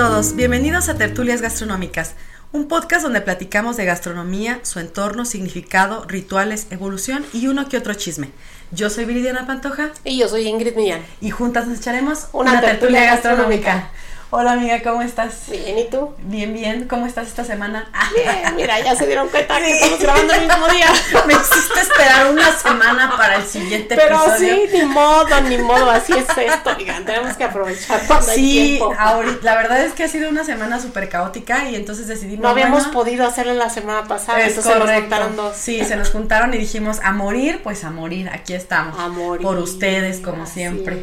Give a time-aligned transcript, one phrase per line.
[0.00, 2.14] Todos, bienvenidos a Tertulias Gastronómicas,
[2.52, 7.92] un podcast donde platicamos de gastronomía, su entorno, significado, rituales, evolución y uno que otro
[7.92, 8.30] chisme.
[8.70, 9.90] Yo soy Viridiana Pantoja.
[10.02, 11.02] Y yo soy Ingrid Millán.
[11.20, 13.90] Y juntas nos echaremos una, tertulia, gastronómica.
[14.32, 15.32] Hola amiga, ¿cómo estás?
[15.50, 16.14] Bien, ¿y tú?
[16.18, 16.86] Bien, bien.
[16.86, 17.90] ¿Cómo estás esta semana?
[18.14, 20.86] Bien, mira, ya se dieron cuenta que estamos grabando el mismo día.
[21.26, 24.54] Me hiciste esperar una semana para el siguiente Pero episodio.
[24.54, 26.70] sí, ni modo, ni modo, así es esto.
[26.76, 28.94] Oigan, tenemos que aprovechar cuando hay Sí, tiempo.
[28.96, 32.44] ahorita, la verdad es que ha sido una semana súper caótica y entonces decidimos.
[32.44, 35.00] No habíamos bueno, podido hacerlo la semana pasada, Es entonces nos correcto.
[35.10, 35.56] contaron dos.
[35.56, 38.96] Sí, se nos juntaron y dijimos a morir, pues a morir, aquí estamos.
[38.96, 39.42] A morir.
[39.42, 40.94] Por ustedes, como siempre.
[40.94, 41.00] es.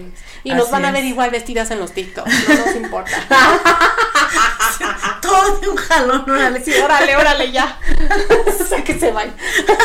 [0.47, 1.09] Y nos van a ver es.
[1.09, 3.11] igual vestidas en los TikToks, no nos importa.
[5.21, 6.63] Todo de un jalón, órale.
[6.63, 7.79] Sí, órale, órale, ya.
[8.47, 9.35] O sea, que se vayan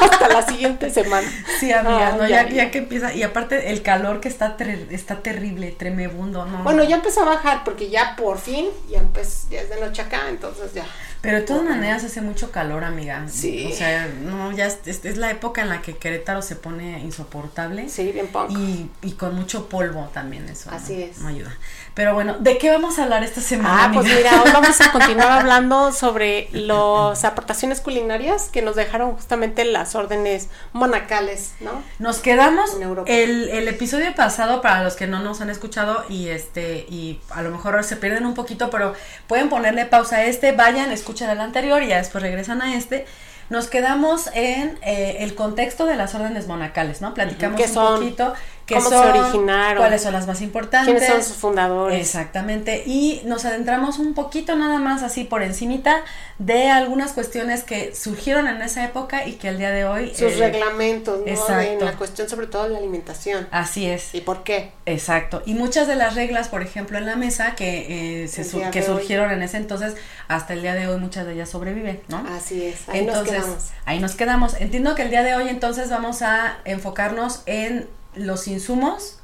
[0.00, 1.28] hasta la siguiente semana.
[1.58, 3.12] Sí, amiga, Ay, no, ya, ya que empieza.
[3.14, 6.62] Y aparte, el calor que está, ter- está terrible, tremebundo, ¿no?
[6.62, 10.02] Bueno, ya empezó a bajar porque ya por fin, ya empezó, ya es de noche
[10.02, 10.84] acá, entonces ya.
[11.23, 13.27] Pero de todas maneras hace mucho calor, amiga.
[13.28, 13.69] Sí.
[13.73, 16.98] O sea, no, ya es, es- es la época en la que Querétaro se pone
[16.98, 17.89] insoportable.
[17.89, 18.51] Sí, bien punk.
[18.51, 20.70] Y, y con mucho polvo también, eso.
[20.70, 20.77] ¿no?
[20.77, 21.19] Así es.
[21.19, 21.56] No ayuda.
[21.94, 23.84] Pero bueno, ¿de qué vamos a hablar esta semana?
[23.84, 29.12] Ah, pues mira, hoy vamos a continuar hablando sobre las aportaciones culinarias que nos dejaron
[29.12, 31.82] justamente las órdenes monacales, ¿no?
[31.98, 33.10] Nos quedamos En Europa.
[33.12, 37.42] el, el episodio pasado para los que no nos han escuchado y este y a
[37.42, 38.94] lo mejor se pierden un poquito, pero
[39.26, 43.04] pueden ponerle pausa a este, vayan, escuchen el anterior y ya después regresan a este.
[43.50, 47.12] Nos quedamos en eh, el contexto de las órdenes monacales, ¿no?
[47.12, 47.98] Platicamos ¿Qué un son?
[47.98, 48.32] poquito
[48.67, 49.78] qué ¿Cómo se son, originaron?
[49.78, 50.93] cuáles son las más importantes.
[50.93, 51.99] ¿Quiénes son sus fundadores?
[52.00, 56.03] Exactamente, y nos adentramos un poquito nada más así por encimita
[56.39, 60.33] de algunas cuestiones que surgieron en esa época y que al día de hoy Sus
[60.33, 61.27] eh, reglamentos, ¿no?
[61.27, 61.62] exacto.
[61.62, 63.47] En la cuestión sobre todo de la alimentación.
[63.50, 64.15] Así es.
[64.15, 64.73] ¿Y por qué?
[64.87, 65.43] Exacto.
[65.47, 68.81] Y muchas de las reglas, por ejemplo, en la mesa que, eh, se su- que
[68.81, 68.87] hoy.
[68.87, 69.94] surgieron en ese entonces,
[70.29, 72.25] hasta el día de hoy muchas de ellas sobreviven, ¿no?
[72.29, 73.65] Así es, ahí entonces, nos quedamos.
[73.84, 74.55] ahí nos quedamos.
[74.61, 79.21] Entiendo que el día de hoy entonces vamos a enfocarnos en los insumos,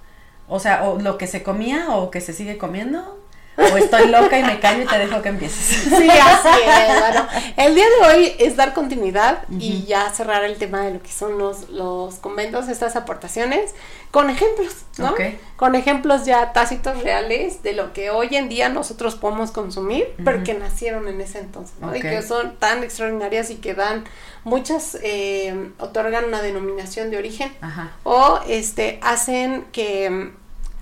[0.49, 3.18] o sea, o lo que se comía o que se sigue comiendo,
[3.59, 5.83] o estoy loca y me callo y te dejo que empieces.
[5.85, 6.99] Sí, así es.
[7.09, 7.27] Bueno,
[7.57, 11.11] el día de hoy es dar continuidad y ya cerrar el tema de lo que
[11.11, 13.75] son los, los conventos, estas aportaciones,
[14.11, 15.15] con ejemplos, ¿no?
[15.57, 20.45] Con ejemplos ya tácitos reales de lo que hoy en día nosotros podemos consumir, pero
[20.45, 21.95] que nacieron en ese entonces, ¿no?
[21.95, 24.05] Y que son tan extraordinarias y que dan,
[24.45, 27.93] muchas eh, otorgan una denominación de origen Ajá.
[28.05, 30.31] o este hacen que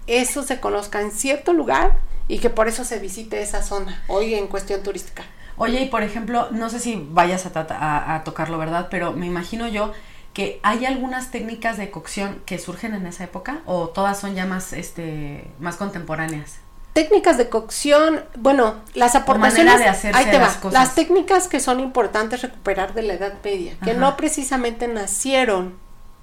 [0.06, 1.98] eso se conozca en cierto lugar
[2.28, 5.24] y que por eso se visite esa zona hoy en cuestión turística.
[5.56, 8.88] Oye, y por ejemplo, no sé si vayas a, a, a tocarlo, ¿verdad?
[8.90, 9.92] Pero me imagino yo
[10.34, 14.44] que hay algunas técnicas de cocción que surgen en esa época o todas son ya
[14.44, 16.56] más, este, más contemporáneas.
[16.92, 20.72] Técnicas de cocción, bueno, las aportaciones, de ahí te las va, cosas.
[20.72, 24.00] las técnicas que son importantes recuperar de la Edad Media, que Ajá.
[24.00, 25.74] no precisamente nacieron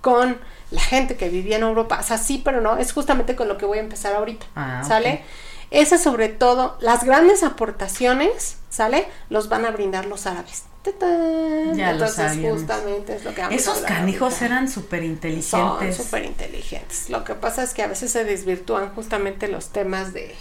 [0.02, 0.38] con
[0.72, 3.58] la gente que vivía en Europa, o sea, sí, pero no, es justamente con lo
[3.58, 4.84] que voy a empezar ahorita, Ah.
[4.88, 5.24] ¿sale?
[5.74, 9.08] Esas sobre todo, las grandes aportaciones, ¿sale?
[9.30, 10.64] Los van a brindar los árabes.
[10.84, 11.76] ¡Tatán!
[11.76, 14.46] Ya Entonces, justamente es lo que vamos a Esos canijos ahorita.
[14.46, 15.98] eran súper Son inteligentes.
[15.98, 17.10] súper inteligentes.
[17.10, 20.36] Lo que pasa es que a veces se desvirtúan justamente los temas de...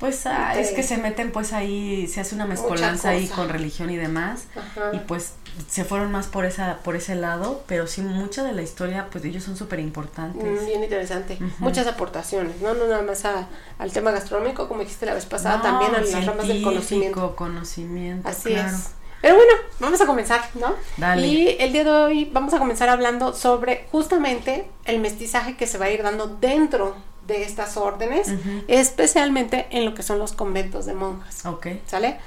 [0.00, 3.48] Pues ah, de- es que se meten pues ahí, se hace una mezcolanza ahí con
[3.48, 4.42] religión y demás.
[4.54, 4.90] Ajá.
[4.94, 5.32] Y pues
[5.68, 9.24] se fueron más por esa, por ese lado, pero sí mucha de la historia, pues
[9.24, 10.62] ellos son súper importantes.
[10.62, 11.38] Mm, Bien interesante.
[11.58, 12.74] Muchas aportaciones, ¿no?
[12.74, 13.48] No nada más a-
[13.78, 17.34] al tema gastronómico, como dijiste la vez pasada, No, también a las ramas del conocimiento.
[17.36, 18.68] conocimiento, Así claro.
[18.76, 18.90] es.
[19.20, 20.74] Pero bueno, vamos a comenzar, ¿no?
[20.96, 21.26] Dale.
[21.26, 25.76] Y el día de hoy vamos a comenzar hablando sobre justamente el mestizaje que se
[25.76, 26.94] va a ir dando dentro
[27.26, 28.28] de estas órdenes,
[28.68, 31.44] especialmente en lo que son los conventos de monjas.
[31.46, 31.66] Ok.
[31.86, 32.18] ¿Sale?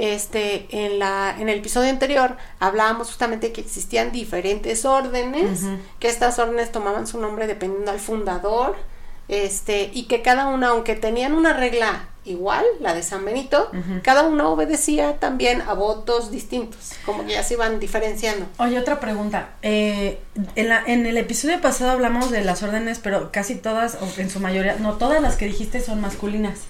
[0.00, 5.60] Este, en la, en el episodio anterior hablábamos justamente que existían diferentes órdenes,
[5.98, 8.76] que estas órdenes tomaban su nombre dependiendo al fundador,
[9.28, 13.70] este, y que cada una, aunque tenían una regla igual, la de San Benito,
[14.02, 18.46] cada una obedecía también a votos distintos, como que ya se iban diferenciando.
[18.56, 19.50] Oye, otra pregunta.
[19.60, 20.18] Eh,
[20.56, 24.30] en, la, en el episodio pasado hablamos de las órdenes, pero casi todas, o en
[24.30, 26.60] su mayoría, no todas las que dijiste son masculinas.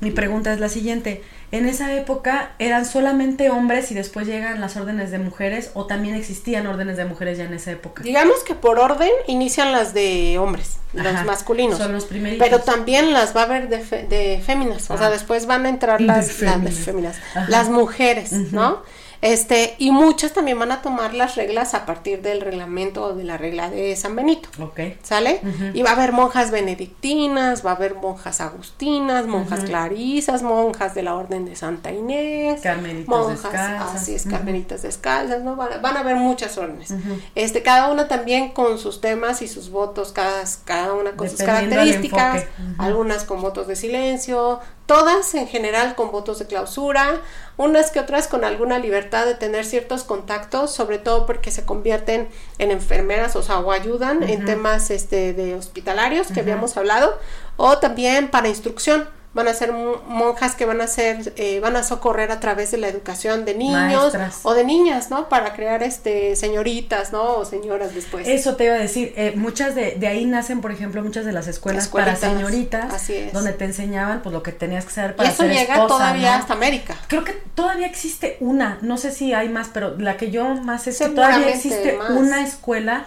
[0.00, 1.22] Mi pregunta es la siguiente,
[1.52, 6.14] ¿en esa época eran solamente hombres y después llegan las órdenes de mujeres o también
[6.14, 8.02] existían órdenes de mujeres ya en esa época?
[8.02, 11.78] Digamos que por orden inician las de hombres, los masculinos.
[11.78, 12.46] Son los primeritos.
[12.46, 16.00] Pero también las va a haber de, de féminas, o sea, después van a entrar
[16.00, 17.16] las, féminas,
[17.48, 18.82] las mujeres, ¿no?
[19.24, 23.24] Este, y muchas también van a tomar las reglas a partir del reglamento o de
[23.24, 24.50] la regla de San Benito.
[24.60, 24.80] Ok.
[25.02, 25.40] ¿Sale?
[25.72, 31.04] Y va a haber monjas benedictinas, va a haber monjas agustinas, monjas clarisas, monjas de
[31.04, 33.94] la Orden de Santa Inés, carmelitas monjas, descalzas.
[33.94, 35.56] así es, carmelitas descalzas, ¿no?
[35.56, 36.92] Van a, van a haber muchas órdenes.
[37.34, 41.38] Este, cada una también con sus temas y sus votos, cada, cada una con sus
[41.38, 42.44] características,
[42.76, 47.20] algunas con votos de silencio, todas en general con votos de clausura,
[47.56, 52.28] unas que otras con alguna libertad de tener ciertos contactos, sobre todo porque se convierten
[52.58, 57.18] en enfermeras, o sea, o ayudan en temas este de hospitalarios que habíamos hablado,
[57.56, 61.82] o también para instrucción van a ser monjas que van a ser, eh, van a
[61.82, 64.14] socorrer a través de la educación de niños
[64.44, 65.28] o de niñas, ¿no?
[65.28, 67.36] Para crear este señoritas, ¿no?
[67.36, 68.28] O señoras después.
[68.28, 71.32] Eso te iba a decir, eh, muchas de, de ahí nacen, por ejemplo, muchas de
[71.32, 73.32] las escuelas para señoritas, así es.
[73.32, 76.54] donde te enseñaban pues lo que tenías que hacer para y eso llega todavía hasta
[76.54, 76.96] América.
[77.08, 80.86] Creo que todavía existe una, no sé si hay más, pero la que yo más
[80.86, 83.06] es que todavía existe una escuela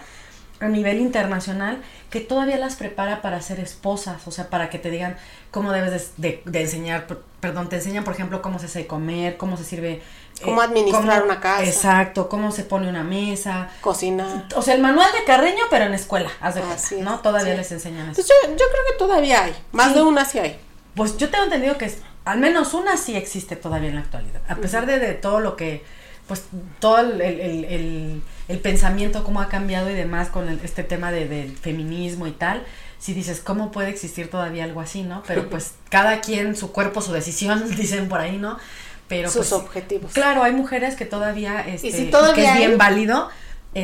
[0.60, 4.90] a nivel internacional que todavía las prepara para ser esposas, o sea, para que te
[4.90, 5.16] digan
[5.50, 7.06] cómo debes de, enseñar,
[7.40, 9.92] perdón, te enseñan, por ejemplo, cómo se hace comer, cómo se sirve.
[9.92, 11.64] Eh, cómo administrar una casa.
[11.64, 13.70] Exacto, cómo se pone una mesa.
[13.80, 14.48] Cocina.
[14.56, 17.20] O sea, el manual de Carreño, pero en escuela, haz de cuenta, ¿no?
[17.20, 18.14] Todavía les enseñan eso.
[18.14, 20.58] Pues yo, yo, creo que todavía hay, más de una sí hay.
[20.94, 21.92] Pues yo tengo entendido que
[22.24, 25.56] al menos una sí existe todavía en la actualidad, a pesar de, de todo lo
[25.56, 25.84] que,
[26.26, 26.44] pues,
[26.80, 28.22] todo el, el el
[28.56, 32.64] pensamiento, cómo ha cambiado y demás con este tema de, del feminismo y tal,
[32.98, 35.22] si dices, ¿cómo puede existir todavía algo así, no?
[35.26, 38.58] Pero pues cada quien, su cuerpo, su decisión, dicen por ahí, ¿no?
[39.06, 40.12] Pero Sus pues, objetivos.
[40.12, 43.28] Claro, hay mujeres que todavía, este, si todavía que es bien válido,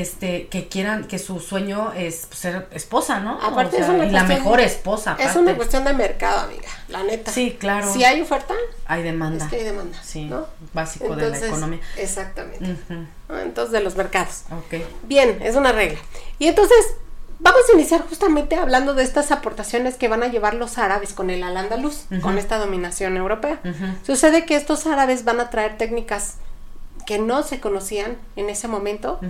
[0.01, 3.41] este, que quieran, que su sueño es ser esposa, ¿no?
[3.41, 5.17] Aparte es una y la mejor esposa.
[5.19, 7.31] Es una cuestión de mercado, amiga, la neta.
[7.31, 7.93] Sí, claro.
[7.93, 8.55] Si hay oferta,
[8.87, 9.45] hay demanda.
[9.45, 9.99] Es que hay demanda.
[10.03, 10.31] Sí,
[10.73, 11.81] básico de la economía.
[11.97, 12.77] Exactamente.
[13.29, 14.43] Entonces, de los mercados.
[14.51, 14.83] Ok.
[15.05, 15.99] Bien, es una regla.
[16.39, 16.95] Y entonces,
[17.39, 21.31] vamos a iniciar justamente hablando de estas aportaciones que van a llevar los árabes con
[21.31, 23.61] el al-Andalus, con esta dominación europea.
[24.05, 26.35] Sucede que estos árabes van a traer técnicas
[27.07, 29.21] que no se conocían en ese momento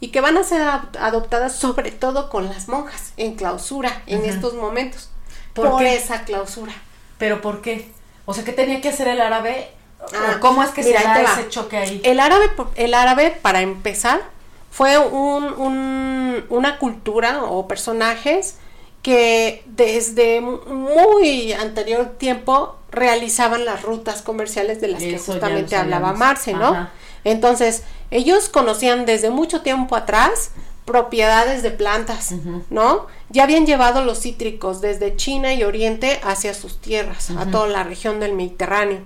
[0.00, 4.54] y que van a ser adoptadas sobre todo con las monjas en clausura en estos
[4.54, 5.10] momentos
[5.54, 6.72] por, esa clausura.
[7.18, 7.90] ¿Pero por qué?
[8.24, 9.70] O sea, ¿qué tenía que hacer el árabe?
[10.14, 12.00] Ah, ¿Cómo es que se da ese choque ahí?
[12.04, 14.22] El árabe, el árabe, para empezar,
[14.70, 18.56] fue un, una cultura o personajes
[19.02, 26.52] que desde muy anterior tiempo realizaban las rutas comerciales de las que justamente hablaba Marce,
[26.52, 26.88] ¿no?
[27.24, 30.50] Entonces, ellos conocían desde mucho tiempo atrás
[30.84, 32.34] propiedades de plantas,
[32.68, 33.06] ¿no?
[33.30, 37.84] Ya habían llevado los cítricos desde China y Oriente hacia sus tierras, a toda la
[37.84, 39.02] región del Mediterráneo.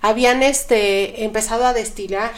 [0.00, 2.32] Habían este empezado a destilar,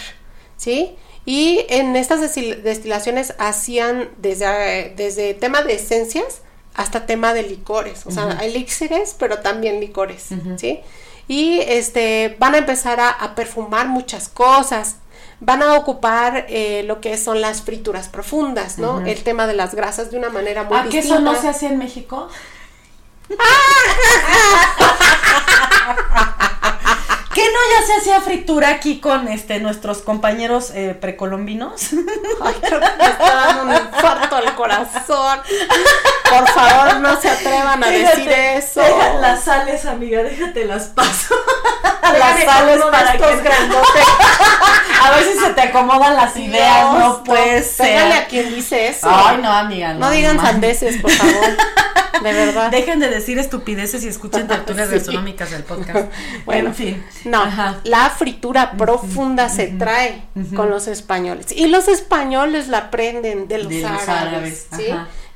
[0.56, 0.96] ¿sí?
[1.24, 6.42] Y en estas destilaciones hacían desde, desde tema de esencias
[6.74, 10.80] hasta tema de licores, o sea, elixires, pero también licores, ¿sí?
[11.28, 14.96] Y este van a empezar a perfumar muchas cosas,
[15.40, 19.00] van a ocupar eh, lo que son las frituras profundas, ¿no?
[19.00, 21.66] El tema de las grasas de una manera muy ¿A qué eso no se hace
[21.66, 22.28] en México?
[27.34, 31.90] ¿Qué no ya se hacía fritura aquí con este nuestros compañeros eh, precolombinos?
[32.42, 35.40] Ay, creo que me está dando un infarto al corazón.
[36.28, 38.82] Por favor, no se atrevan a decir eso.
[39.20, 41.36] las sales, amiga, déjate las paso.
[42.02, 44.00] Las sales para que grandote.
[45.02, 48.12] A ver si se te acomodan las ideas, no, puede ser.
[48.12, 49.08] a quien dice eso.
[49.08, 50.00] Ay, no, amiga, no.
[50.00, 51.56] No digan sandeces, por favor.
[52.22, 52.70] De verdad.
[52.70, 56.10] Dejen de decir estupideces y escuchen tertulias gastronómicas del podcast.
[56.44, 57.04] Bueno, en fin.
[57.24, 57.42] No,
[57.84, 60.24] la fritura profunda se trae
[60.54, 61.52] con los españoles.
[61.52, 64.86] Y los españoles la aprenden de los árabes, ¿sí?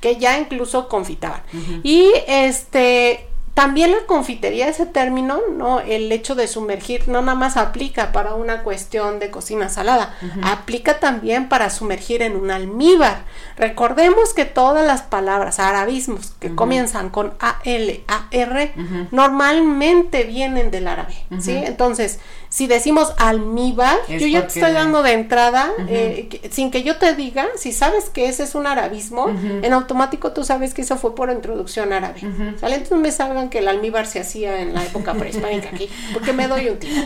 [0.00, 1.42] Que ya incluso confitaban.
[1.82, 5.78] Y este también la confitería, ese término, ¿no?
[5.78, 10.98] El hecho de sumergir no nada más aplica para una cuestión de cocina salada, aplica
[10.98, 13.24] también para sumergir en un almíbar.
[13.56, 18.72] Recordemos que todas las palabras arabismos que comienzan con A, L, A, R,
[19.12, 21.52] normalmente vienen del árabe, ¿sí?
[21.56, 22.18] Entonces,
[22.54, 26.84] si decimos almíbar, Es yo ya te estoy dando de entrada, eh, que- sin que
[26.84, 30.82] yo te diga, si sabes que ese es un arabismo, en automático tú sabes que
[30.82, 32.20] eso fue por introducción árabe.
[32.60, 32.76] ¿Sale?
[32.76, 36.46] Entonces me salgan que el almíbar se hacía en la época prehispánica aquí, porque me
[36.46, 37.02] doy un tiro.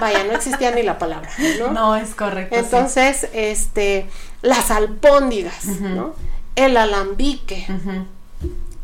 [0.00, 1.28] Vaya, no existía ni la palabra,
[1.58, 1.72] ¿no?
[1.72, 2.56] No, es correcto.
[2.56, 2.60] sí.
[2.64, 4.06] Entonces, este,
[4.40, 6.14] las albóndigas, ¿no?
[6.56, 7.66] El alambique.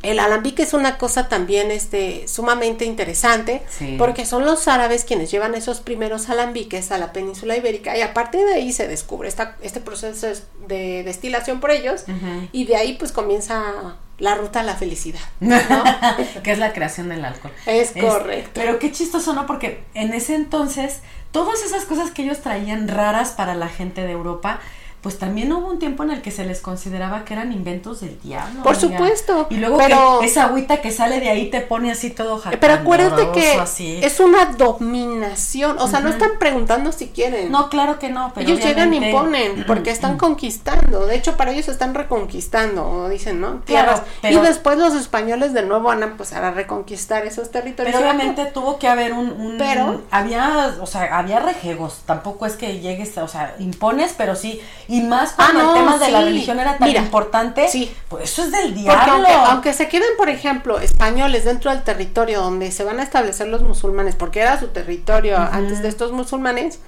[0.06, 3.96] El alambique es una cosa también este, sumamente interesante Sí.
[3.98, 8.14] porque son los árabes quienes llevan esos primeros alambiques a la península ibérica y a
[8.14, 10.26] partir de ahí se descubre esta, este proceso
[10.66, 12.04] de destilación por ellos
[12.52, 15.20] y de ahí pues comienza la ruta a la felicidad.
[16.42, 17.52] que es la creación del alcohol.
[17.66, 18.50] Es correcto.
[18.54, 19.46] Pero qué chistoso, ¿no?
[19.46, 21.00] Porque en ese entonces,
[21.32, 24.60] todas esas cosas que ellos traían raras para la gente de Europa,
[25.02, 28.18] pues también hubo un tiempo en el que se les consideraba que eran inventos del
[28.20, 28.62] diablo.
[28.64, 28.88] Por amiga.
[28.98, 32.42] supuesto, Y luego pero- que esa agüita que sale de ahí te pone así todo
[32.60, 34.00] Pero acuérdate que así.
[34.02, 37.50] es una dominación, o sea, no están preguntando si quieren.
[37.50, 41.06] No, claro que no, pero ellos llegan y imponen porque están conquistando.
[41.06, 43.60] De hecho, para ellos están reconquistando, o dicen, ¿no?
[43.64, 44.02] Claro, Tierras.
[44.22, 47.94] pero- y después los españoles de nuevo van a empezar a reconquistar esos territorios.
[47.94, 52.54] Pero obviamente tuvo que haber un, un- Pero- había, o sea, había rejegos, tampoco es
[52.54, 56.10] que llegues, o sea, impones, pero sí, y más Ah, cuando no, el tema de
[56.10, 57.92] la religión era tan Mira, importante, sí.
[58.08, 59.12] pues eso es del diablo.
[59.14, 63.48] aunque, aunque se queden, por ejemplo, españoles dentro del territorio donde se van a establecer
[63.48, 66.78] los musulmanes, porque era su territorio antes de estos musulmanes,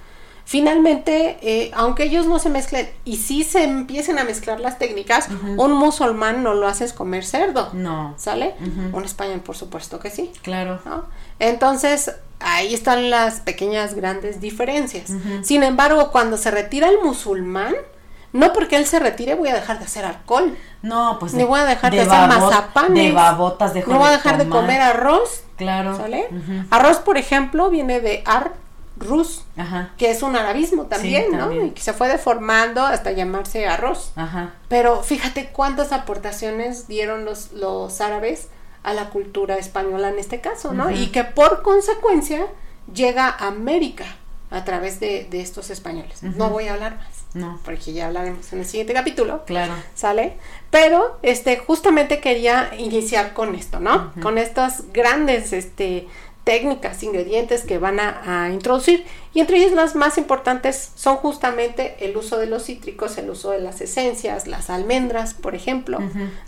[0.45, 5.29] finalmente, eh, aunque ellos no se mezclen y sí se empiecen a mezclar las técnicas,
[5.59, 7.69] un musulmán no lo haces comer cerdo.
[7.75, 8.55] No, ¿Sale?
[8.93, 10.33] Un español, por supuesto que sí.
[10.43, 10.81] claro.
[10.87, 11.05] ¿no?
[11.39, 15.11] Entonces, ahí están las pequeñas grandes diferencias.
[15.43, 17.75] Sin embargo, cuando se retira el musulmán,
[18.33, 20.57] no porque él se retire voy a dejar de hacer alcohol.
[20.83, 23.05] No, pues Ni voy a dejar de, hacer babot- mazapanes.
[23.09, 25.43] De babotas dejo No voy a de dejar de comer arroz.
[25.57, 25.97] Claro.
[25.97, 26.29] ¿Sale?
[26.71, 28.53] Arroz, por ejemplo, viene de ar
[28.97, 31.39] rus, Ajá, que es un arabismo también, Sí, ¿no?
[31.39, 31.67] también.
[31.67, 34.13] Y que se fue deformando hasta llamarse arroz.
[34.17, 34.55] ajá.
[34.69, 38.49] Pero fíjate cuántas aportaciones dieron los, los árabes
[38.83, 40.91] a la cultura española en este caso, ¿no?
[40.91, 42.47] Y que por consecuencia
[42.93, 44.05] llega a América
[44.51, 46.23] a través de, de estos españoles.
[46.23, 49.45] No voy a hablar más, No, porque ya hablaremos en el siguiente capítulo.
[49.45, 49.75] claro.
[49.95, 50.39] ¿Sale?
[50.71, 54.13] Pero este justamente quería iniciar con esto, ¿no?
[54.23, 56.09] Con estas grandes este
[56.49, 61.97] técnicas, ingredientes que van a, a introducir y entre ellas las más importantes son justamente
[62.01, 65.99] el uso de los cítricos, el uso de las esencias, las almendras, por ejemplo,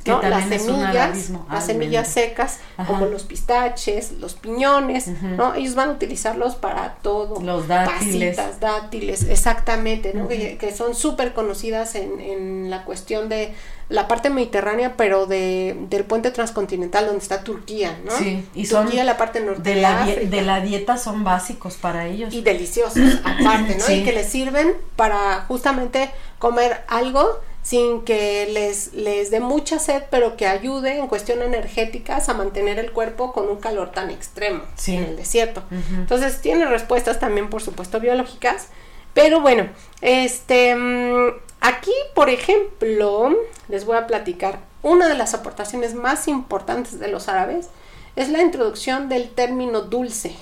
[0.06, 0.22] ¿no?
[0.22, 2.90] las semillas, las semillas secas Ajá.
[2.90, 5.08] como los pistaches, los piñones.
[5.36, 5.54] ¿no?
[5.54, 7.38] Ellos van a utilizarlos para todo.
[7.42, 8.38] Los dátiles.
[8.38, 10.26] Pasitas, dátiles, exactamente, ¿no?
[10.26, 13.54] que, que son súper conocidas en, en la cuestión de
[13.90, 18.12] la parte mediterránea, pero de, del puente transcontinental donde está Turquía, ¿no?
[18.16, 20.30] Sí, y son Turquía, la parte norte De de, la, die- África.
[20.36, 22.32] de la dieta son básicos para ellos.
[22.32, 23.84] Y deliciosos, aparte, ¿no?
[23.84, 23.92] Sí.
[23.94, 30.04] Y que les sirven para justamente comer algo sin que les, les dé mucha sed,
[30.10, 34.62] pero que ayude en cuestión energéticas a mantener el cuerpo con un calor tan extremo
[34.76, 34.96] Sí.
[34.96, 35.62] en el desierto.
[35.94, 38.68] Entonces tiene respuestas también, por supuesto, biológicas.
[39.12, 39.68] Pero bueno,
[40.00, 43.34] este mm, aquí, por ejemplo,
[43.68, 47.68] les voy a platicar una de las aportaciones más importantes de los árabes
[48.16, 50.34] es la introducción del término dulce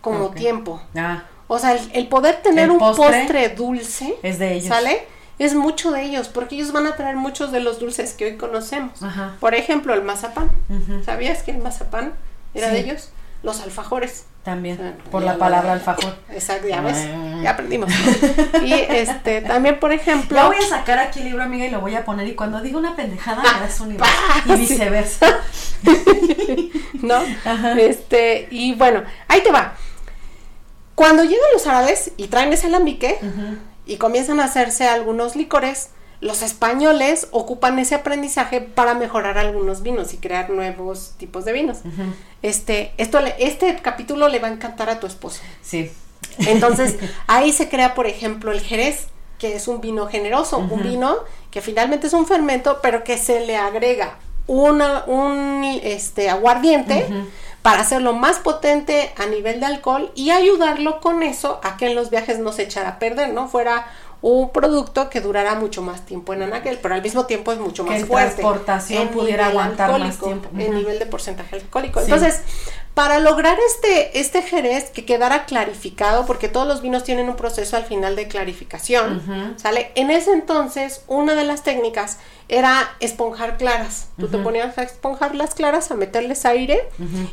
[0.00, 0.82] como tiempo.
[0.96, 4.68] Ah, O sea, el, el poder tener El un postre postre, dulce, es de ellos.
[4.68, 5.06] ¿sale?
[5.38, 8.36] Es mucho de ellos, porque ellos van a traer muchos de los dulces que hoy
[8.36, 9.02] conocemos.
[9.02, 9.36] Ajá.
[9.40, 10.50] Por ejemplo, el mazapán.
[11.04, 12.12] ¿Sabías que el mazapán
[12.54, 12.74] era Sí.
[12.74, 13.10] de ellos?
[13.42, 14.26] Los alfajores.
[14.44, 16.16] También, por la palabra alfajor.
[16.30, 17.40] Exacto, ya ves, Ah.
[17.44, 17.90] ya aprendimos.
[18.64, 21.80] Y este, también, por ejemplo, Ya voy a sacar aquí el libro, amiga, y lo
[21.80, 22.26] voy a poner.
[22.26, 24.04] Y cuando diga una pendejada, me das un libro.
[24.08, 25.26] Ah, Y viceversa.
[27.02, 27.16] ¿no?
[27.44, 27.72] Ajá.
[27.78, 29.74] Este, y bueno, ahí te va.
[30.94, 33.18] Cuando llegan los árabes y traen ese alambique
[33.86, 35.90] y comienzan a hacerse algunos licores,
[36.22, 41.78] los españoles ocupan ese aprendizaje para mejorar algunos vinos y crear nuevos tipos de vinos.
[42.42, 45.42] Este, esto le- este capítulo le va a encantar a tu esposo.
[45.60, 45.90] Sí.
[46.38, 51.16] Entonces, ahí se crea, por ejemplo, el Jerez, que es un vino generoso, un vino
[51.50, 57.06] que finalmente es un fermento, pero que se le agrega una, un este, aguardiente
[57.62, 61.94] para hacerlo más potente a nivel de alcohol y ayudarlo con eso a que en
[61.94, 63.48] los viajes no se echara a perder, ¿no?
[63.48, 63.86] Fuera
[64.22, 67.84] un producto que durará mucho más tiempo en anaquel, pero al mismo tiempo es mucho
[67.84, 68.34] Que más en fuerte.
[68.36, 70.48] transportación en pudiera aguantar más tiempo.
[70.52, 70.72] Ujú.
[70.74, 72.00] nivel de porcentaje alcohólico.
[72.00, 72.06] Sí.
[72.10, 72.40] Entonces,
[72.94, 77.76] Para lograr este, este jerez que quedara clarificado, porque todos los vinos tienen un proceso
[77.76, 79.92] al final de clarificación, ¿sale?
[79.94, 82.18] En ese entonces, una de las técnicas
[82.48, 84.08] era esponjar claras.
[84.18, 86.86] Tú te ponías a esponjar las claras, a meterles aire,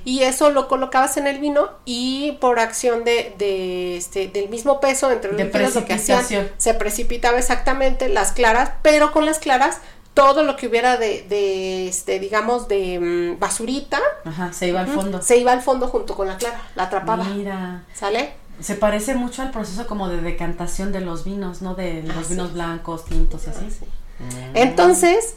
[0.06, 4.80] y eso lo colocabas en el vino, y por acción de, de este, del mismo
[4.80, 6.26] peso entre los lo que hacían,
[6.58, 9.80] se precipitaba exactamente las claras, pero con las claras
[10.14, 14.00] todo lo que hubiera de, de este, digamos, de mm, basurita.
[14.26, 15.22] Ajá, se iba al fondo.
[15.22, 17.24] Se iba al fondo junto con la clara, la atrapaba.
[17.24, 17.84] Mira.
[17.94, 18.34] ¿Sale?
[18.60, 21.76] Se parece mucho al proceso como de decantación de los vinos, ¿no?
[21.76, 23.64] De los vinos blancos, tintos y así.
[24.20, 24.58] Mm.
[24.58, 25.36] Entonces,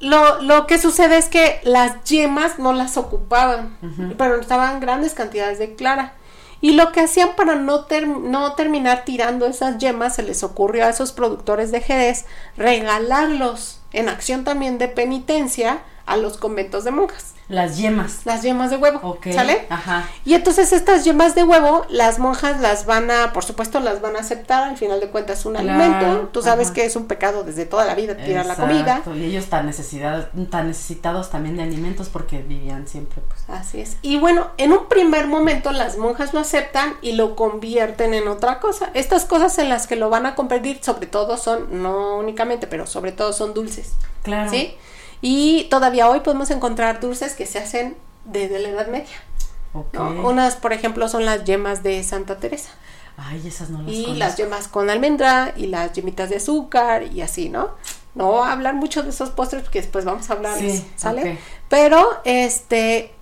[0.00, 3.76] lo, lo, que sucede es que las yemas no las ocupaban,
[4.18, 6.14] pero estaban grandes cantidades de clara.
[6.60, 7.86] Y lo que hacían para no,
[8.22, 12.24] no terminar tirando esas yemas, se les ocurrió a esos productores de Jerez
[12.56, 17.34] regalarlos en acción también de penitencia a los conventos de monjas.
[17.48, 18.20] Las yemas.
[18.24, 19.18] Las yemas de huevo.
[19.32, 19.66] ¿Sale?
[19.68, 20.08] Ajá.
[20.24, 24.16] Y entonces estas yemas de huevo, las monjas las van a, por supuesto, las van
[24.16, 24.64] a aceptar.
[24.64, 26.30] Al final de cuentas es un alimento.
[26.32, 29.02] Tú sabes que es un pecado desde toda la vida tirar la comida.
[29.14, 33.22] Y ellos tan, necesidad, tan necesitados también de alimentos porque vivían siempre.
[33.28, 33.44] Pues.
[33.48, 33.98] Así es.
[34.00, 38.58] Y bueno, en un primer momento las monjas lo aceptan y lo convierten en otra
[38.58, 38.90] cosa.
[38.94, 42.86] Estas cosas en las que lo van a convertir, sobre todo son, no únicamente, pero
[42.86, 43.92] sobre todo son dulces.
[44.22, 44.50] Claro.
[44.50, 44.74] ¿Sí?
[45.26, 49.16] Y todavía hoy podemos encontrar dulces que se hacen desde la Edad Media.
[50.22, 52.68] Unas, por ejemplo, son las yemas de Santa Teresa.
[53.16, 57.22] Ay, esas no las Y las yemas con almendra y las yemitas de azúcar y
[57.22, 57.70] así, ¿no?
[58.14, 60.58] No voy a hablar mucho de esos postres porque después vamos a hablar,
[60.94, 61.38] ¿sale?
[61.70, 63.14] Pero, este,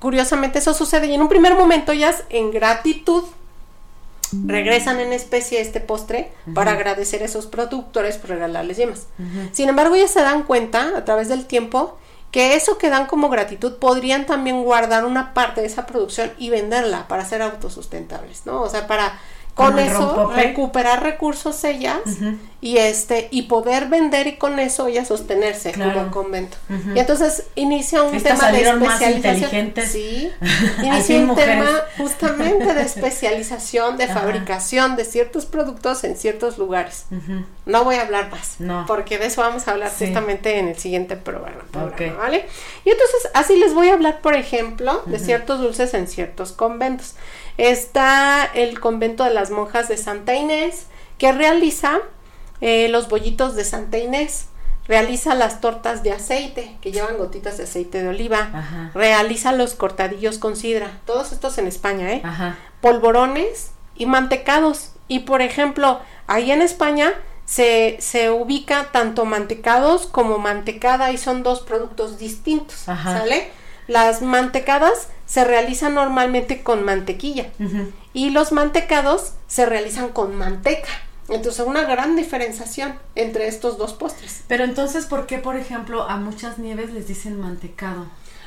[0.00, 3.24] curiosamente eso sucede y en un primer momento ellas en gratitud
[4.46, 9.06] regresan en especie este postre para agradecer a esos productores por regalarles yemas.
[9.52, 11.98] Sin embargo, ellos se dan cuenta a través del tiempo
[12.30, 16.50] que eso que dan como gratitud podrían también guardar una parte de esa producción y
[16.50, 18.62] venderla para ser autosustentables, ¿no?
[18.62, 19.20] O sea, para
[19.54, 22.00] con eso recuperar recursos ellas
[22.64, 26.56] y este y poder vender y con eso ya sostenerse como convento.
[26.94, 29.74] Y entonces inicia un tema de especialización.
[29.86, 30.32] sí
[30.82, 37.04] inicia un tema justamente de especialización de fabricación de ciertos productos en ciertos lugares.
[37.66, 38.56] No voy a hablar más
[38.86, 41.64] porque de eso vamos a hablar justamente en el siguiente programa,
[42.16, 42.46] vale
[42.86, 47.14] y entonces así les voy a hablar por ejemplo de ciertos dulces en ciertos conventos.
[47.58, 50.86] Está el convento de las monjas de Santa Inés,
[51.18, 52.00] que realiza
[52.60, 54.46] eh, los bollitos de Santa Inés,
[54.86, 60.38] realiza las tortas de aceite, que llevan gotitas de aceite de oliva, realiza los cortadillos
[60.38, 62.22] con sidra, todos estos en España, ¿eh?
[62.80, 64.90] Polvorones y mantecados.
[65.08, 67.12] Y por ejemplo, ahí en España
[67.46, 73.50] se, se ubica tanto mantecados como mantecada y son dos productos distintos, ¿sale?
[73.86, 77.48] Las mantecadas se realizan normalmente con mantequilla
[78.14, 80.88] y los mantecados se realizan con manteca.
[81.28, 84.42] Entonces, una gran diferenciación entre estos dos postres.
[84.46, 88.06] Pero entonces, ¿por qué, por ejemplo, a muchas nieves les dicen mantecado?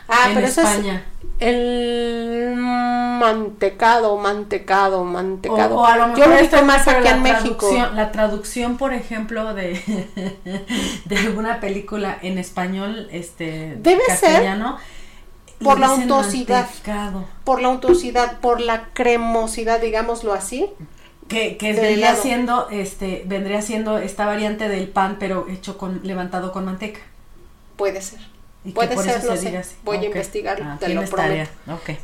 [0.09, 1.03] Ah, pero España.
[1.39, 5.75] es el mantecado, mantecado, mantecado.
[5.75, 7.69] O, a lo mejor Yo lo más aquí en México.
[7.93, 9.81] La traducción, por ejemplo, de,
[11.05, 16.67] de alguna película en español, este, Debe castellano, ser por la untuosidad,
[17.43, 20.69] por la untuosidad, por la cremosidad, digámoslo así.
[21.27, 26.51] Que, que vendría siendo, este, vendría siendo esta variante del pan, pero hecho con, levantado
[26.51, 27.01] con manteca.
[27.75, 28.19] Puede ser.
[28.73, 29.63] Puede ser, no sé.
[29.83, 31.49] Voy a investigar, ah, te lo prometo.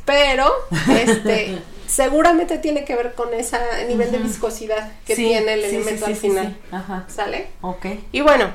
[0.04, 0.50] Pero,
[0.94, 3.58] este, seguramente tiene que ver con ese
[3.88, 6.56] nivel de viscosidad que tiene el elemento al final.
[6.70, 7.04] Ajá.
[7.08, 7.48] ¿Sale?
[7.60, 7.86] Ok.
[8.12, 8.50] Y bueno,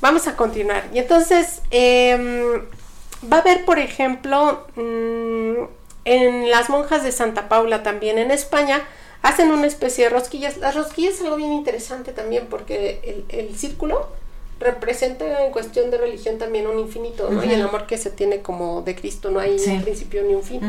[0.00, 0.84] vamos a continuar.
[0.94, 2.62] Y entonces, eh,
[3.20, 5.64] Va a haber, por ejemplo, mm,
[6.06, 8.82] en las monjas de Santa Paula también en España,
[9.22, 10.56] hacen una especie de rosquillas.
[10.58, 14.08] Las rosquillas es algo bien interesante también porque el, círculo
[14.58, 17.42] representa en cuestión de religión también un infinito, ¿no?
[17.42, 20.34] Y el amor que se tiene como de Cristo, no hay ni un principio ni
[20.34, 20.60] un fin.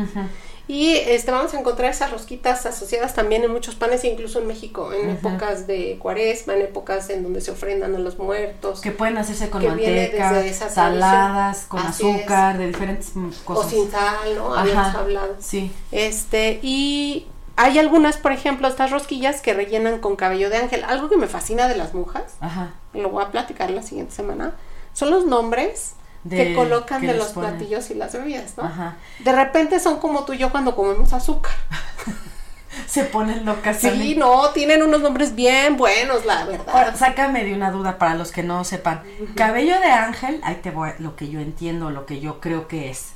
[0.68, 4.92] Y este, vamos a encontrar esas rosquitas asociadas también en muchos panes, incluso en México,
[4.92, 8.80] en épocas de cuaresma, en épocas en donde se ofrendan a los muertos.
[8.80, 13.12] Que pueden hacerse con manteca, saladas, con azúcar, de diferentes
[13.44, 13.66] cosas.
[13.66, 14.54] O sin sal, ¿no?
[14.54, 15.36] Habíamos hablado.
[15.40, 15.72] Sí.
[15.90, 20.84] Este, y hay algunas, por ejemplo, estas rosquillas que rellenan con cabello de ángel.
[20.84, 22.70] Algo que me fascina de las monjas, Ajá.
[22.94, 24.54] lo voy a platicar la siguiente semana,
[24.92, 25.94] son los nombres
[26.28, 28.64] que colocan de los platillos y las bebidas, ¿no?
[28.64, 28.96] Ajá.
[29.20, 31.52] De repente son como tú y yo cuando comemos azúcar.
[32.86, 33.80] Se ponen locas.
[33.80, 36.68] Sí, no, tienen unos nombres bien buenos, la verdad.
[36.74, 39.02] Ahora, sácame de una duda para los que no sepan.
[39.34, 42.88] Cabello de ángel, ahí te voy, lo que yo entiendo, lo que yo creo que
[42.88, 43.12] es.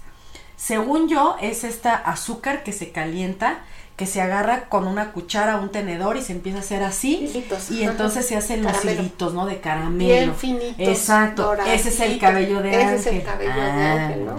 [0.57, 3.61] según yo, es esta azúcar que se calienta,
[3.97, 7.31] que se agarra con una cuchara, un tenedor y se empieza a hacer así.
[7.71, 9.47] Y entonces se hacen los hilitos, ¿no?
[9.47, 9.97] De caramelo.
[10.15, 10.87] Bien finitos.
[10.87, 11.55] Exacto.
[11.67, 12.99] Ese es el cabello de Ese ángel.
[12.99, 14.37] es el cabello de Ah, ángel, ¿no?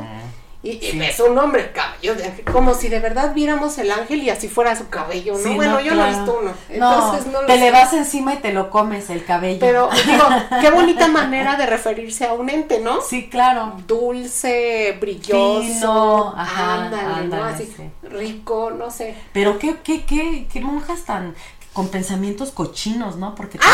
[0.64, 1.02] Y, y Sí.
[1.02, 2.46] es un nombre, cabello de ángel.
[2.46, 5.40] Como si de verdad viéramos el ángel y así fuera su cabello, ¿no?
[5.44, 6.18] Sí, bueno, yo no he claro.
[6.18, 6.52] visto uno.
[6.70, 7.60] Entonces no, no, te sé.
[7.60, 9.60] le vas encima y te lo comes el cabello.
[9.60, 10.24] Pero digo,
[10.62, 13.02] qué bonita manera de referirse a un ente, ¿no?
[13.02, 13.74] sí, claro.
[13.88, 17.16] Dulce, brilloso, Fino, ajá, ándale, ¿no?
[17.16, 17.84] ándale, Así, sí.
[18.10, 19.16] rico, no sé.
[19.34, 21.36] Pero qué, qué, qué, qué monjas tan
[21.72, 23.36] con pensamientos cochinos, ¿no?
[23.36, 23.68] Porque ¡Qué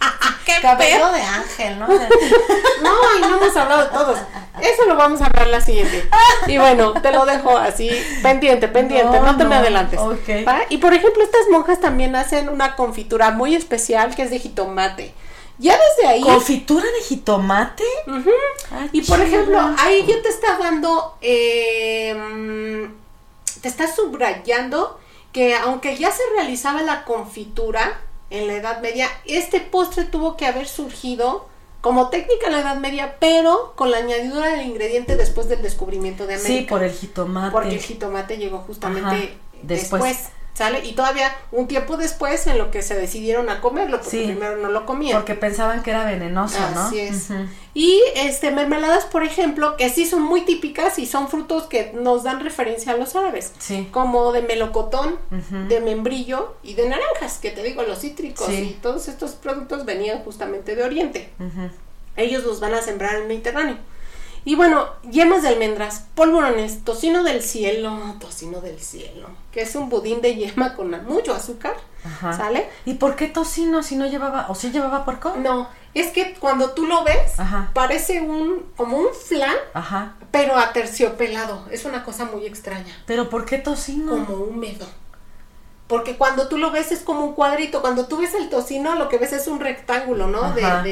[0.62, 1.86] cabello de ángel, ¿no?
[2.82, 4.18] No, y no hemos hablado de todos.
[4.60, 6.08] Eso lo vamos a hablar la siguiente.
[6.46, 7.90] Y bueno, te lo dejo así,
[8.22, 10.00] pendiente, pendiente, no, No, te me adelantes.
[10.68, 15.14] Y por ejemplo, estas monjas también hacen una confitura muy especial que es de jitomate.
[15.58, 16.22] Ya desde ahí.
[16.22, 17.84] ¿Confitura de jitomate?
[18.70, 25.00] Ah, Y por ejemplo, ahí ya te está dando, eh, mm, te está subrayando
[25.32, 30.46] que aunque ya se realizaba la confitura en la Edad Media, este postre tuvo que
[30.46, 31.48] haber surgido
[31.80, 36.26] como técnica en la Edad Media, pero con la añadidura del ingrediente después del descubrimiento
[36.26, 36.58] de América.
[36.58, 37.52] Sí, por el jitomate.
[37.52, 39.16] Porque el jitomate llegó justamente Ajá,
[39.62, 40.02] después.
[40.02, 40.28] después.
[40.56, 40.82] ¿Sale?
[40.86, 44.24] Y todavía un tiempo después en lo que se decidieron a comerlo, porque Sí.
[44.24, 45.18] primero no lo comían.
[45.18, 46.84] Porque pensaban que era venenoso, ¿no?
[46.84, 47.28] Así es.
[47.74, 52.22] Y este mermeladas, por ejemplo, que sí son muy típicas y son frutos que nos
[52.24, 53.88] dan referencia a los árabes, Sí.
[53.92, 55.18] como de melocotón,
[55.68, 58.54] de membrillo y de naranjas, que te digo, los cítricos Sí.
[58.54, 61.28] y todos estos productos venían justamente de Oriente.
[62.16, 63.76] Ellos los van a sembrar en el Mediterráneo.
[64.46, 69.88] Y bueno, yemas de almendras, polvorones, tocino del cielo, tocino del cielo, que es un
[69.88, 72.32] budín de yema con mucho azúcar, Ajá.
[72.32, 72.68] ¿sale?
[72.84, 75.34] ¿Y por qué tocino si no llevaba, o si llevaba puerco?
[75.36, 77.72] No, es que cuando tú lo ves, Ajá.
[77.74, 80.14] parece un, como un flan, Ajá.
[80.30, 81.66] pero aterciopelado.
[81.72, 84.12] Es una cosa muy extraña, ¿Pero por qué tocino?
[84.12, 84.86] como húmedo.
[85.86, 87.80] Porque cuando tú lo ves es como un cuadrito.
[87.80, 90.42] Cuando tú ves el tocino, lo que ves es un rectángulo, ¿no?
[90.42, 90.82] Ajá.
[90.82, 90.90] De,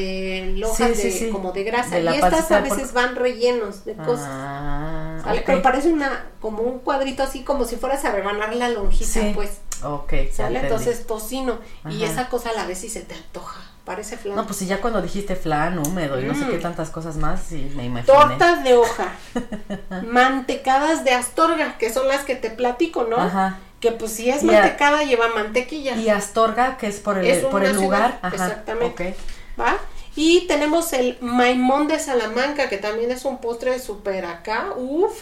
[0.53, 1.31] de Sí, sí, de, sí.
[1.31, 1.97] como de grasa.
[1.97, 4.29] De y estas a veces van rellenos de cosas.
[4.31, 5.43] Ah, ¿sale?
[5.45, 9.59] Pero parece una, como un cuadrito así, como si fueras a rebanar la lonjita, pues.
[9.83, 10.61] Ok, ¿Sale?
[10.61, 11.59] Entonces, tocino.
[11.91, 13.61] Y esa cosa a la vez sí se te antoja.
[13.85, 14.37] Parece flan.
[14.37, 16.51] No, pues si ya cuando dijiste flan, húmedo y no sé Mm.
[16.53, 18.07] qué tantas cosas más, sí, me imaginé.
[18.17, 19.13] Tortas de hoja,
[20.09, 23.17] mantecadas de astorga, que son las que te platico, ¿no?
[23.19, 23.59] Ajá.
[23.85, 27.45] Que pues si es a- mantecada lleva mantequilla, Y Astorga, que es por el, Es
[27.45, 28.13] por el lugar.
[28.13, 28.35] ciudad, Ajá.
[28.35, 29.15] exactamente.
[29.61, 29.77] ¿va?
[30.17, 35.13] Y tenemos el maimón de Salamanca, que también es un postre súper acá, uff.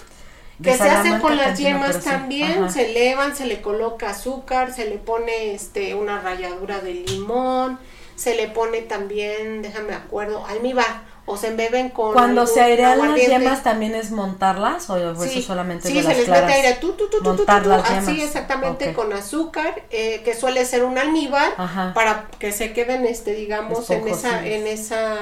[0.62, 2.70] Que se hace con las yemas sí, también, ajá.
[2.70, 7.80] se elevan, se le coloca azúcar, se le pone este una ralladura de limón,
[8.14, 13.16] se le pone también, déjame acuerdo, almíbar, o se embeben con Cuando se airean las
[13.16, 16.46] yemas, ¿también es montarlas o eso solamente sí, es de se las les claras?
[16.46, 18.26] mete aire, tú, tú, tú, Montar las así yemas.
[18.26, 18.94] exactamente Ok.
[18.96, 21.92] con azúcar, eh, que suele ser un almíbar, Ajá.
[21.94, 25.16] para que se queden, este, digamos, en esa, en esa,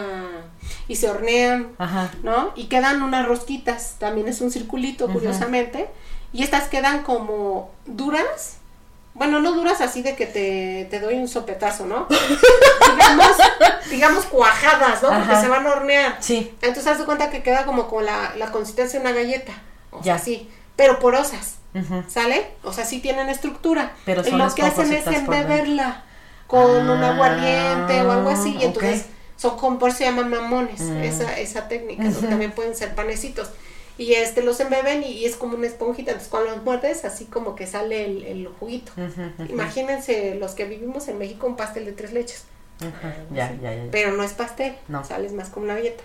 [0.88, 2.10] y se hornean, Ajá.
[2.22, 2.52] ¿no?
[2.56, 5.88] Y quedan unas rosquitas, también es un circulito, curiosamente,
[6.32, 8.56] y estas quedan como duras,
[9.14, 12.06] bueno, no duras así de que te, te doy un sopetazo, ¿no?
[12.90, 13.36] digamos,
[13.90, 15.08] digamos cuajadas, ¿no?
[15.10, 16.16] Porque se van a hornear.
[16.20, 16.54] Sí.
[16.62, 19.52] Entonces haz de cuenta que queda como con la, la consistencia de una galleta.
[19.90, 20.16] O Ya.
[20.16, 20.50] sea, sí.
[20.76, 21.56] Pero porosas.
[21.74, 22.02] Ujú.
[22.08, 22.52] ¿Sale?
[22.64, 23.92] O sea, sí tienen estructura.
[24.04, 26.04] Pero y son lo que hacen es embeberla
[26.46, 28.56] con un Ah, aguardiente o algo así.
[28.60, 29.06] Y entonces ok.
[29.36, 31.02] son como por eso se llaman mamones, Mm.
[31.02, 32.04] esa, esa técnica.
[32.28, 33.50] También pueden ser panecitos.
[34.00, 36.12] Y este los embeben y, y es como una esponjita.
[36.12, 38.92] Entonces cuando los muerdes, así como que sale el, el juguito.
[39.48, 42.44] Imagínense los que vivimos en México un pastel de tres leches.
[42.80, 43.84] Ajá, Ya, ya, ya.
[43.90, 45.04] Pero no es pastel, No.
[45.04, 46.02] sales más como una galleta.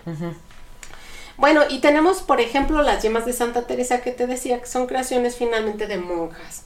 [1.38, 4.86] Bueno, y tenemos, por ejemplo, las yemas de Santa Teresa que te decía que son
[4.86, 6.64] creaciones finalmente de monjas.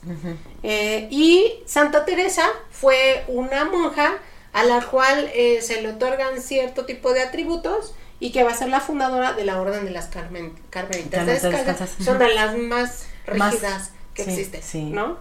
[0.63, 4.15] Eh, y Santa Teresa fue una monja
[4.53, 8.55] a la cual eh, se le otorgan cierto tipo de atributos y que va a
[8.55, 11.91] ser la fundadora de la Orden de las Carmen, Carmelitas Descalzas.
[12.05, 14.83] Son de las más Más, rígidas que sí, existen, sí.
[14.85, 15.19] ¿no?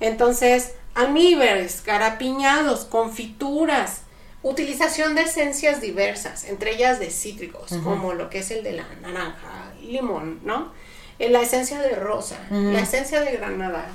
[0.00, 4.02] Entonces, almíbares, carapiñados, confituras,
[4.42, 8.84] utilización de esencias diversas, entre ellas de cítricos, como lo que es el de la
[9.00, 10.72] naranja, limón, ¿no?
[11.18, 12.72] Eh, La esencia de rosa, Ujú.
[12.72, 13.86] la esencia de granada.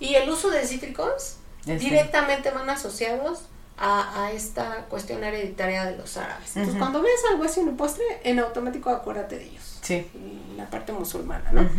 [0.00, 1.76] Y el uso de cítricos Este.
[1.76, 3.40] directamente van asociados
[3.78, 6.48] a, a esta cuestión hereditaria de los árabes.
[6.56, 6.78] Entonces, Ujú.
[6.78, 9.78] cuando ves algo así en un postre, en automático acuérdate de ellos.
[9.82, 10.06] Sí.
[10.56, 11.62] La parte musulmana, ¿no?
[11.62, 11.70] Ujú.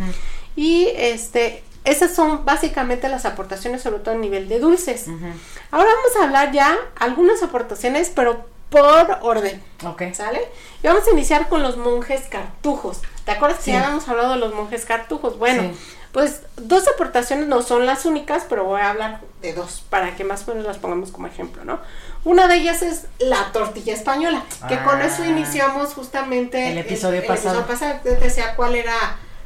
[0.56, 5.08] Y este, esas son básicamente las aportaciones, sobre todo a nivel de dulces.
[5.08, 5.26] Ujú.
[5.70, 9.62] Ahora vamos a hablar ya algunas aportaciones, pero por orden.
[9.86, 10.02] Ok.
[10.12, 10.40] ¿Sale?
[10.82, 13.00] Y vamos a iniciar con los monjes cartujos.
[13.24, 13.66] ¿Te acuerdas Sí.
[13.66, 15.38] que ya habíamos hablado de los monjes cartujos?
[15.38, 15.78] Bueno, Sí.
[16.12, 20.24] Pues dos aportaciones no son las únicas, pero voy a hablar de dos para que
[20.24, 21.78] más o menos las pongamos como ejemplo, ¿no?
[22.24, 24.84] Una de ellas es la tortilla española, que Ah.
[24.84, 27.66] con eso iniciamos justamente El episodio pasado.
[27.66, 28.00] pasado.
[28.02, 28.94] Te decía cuál era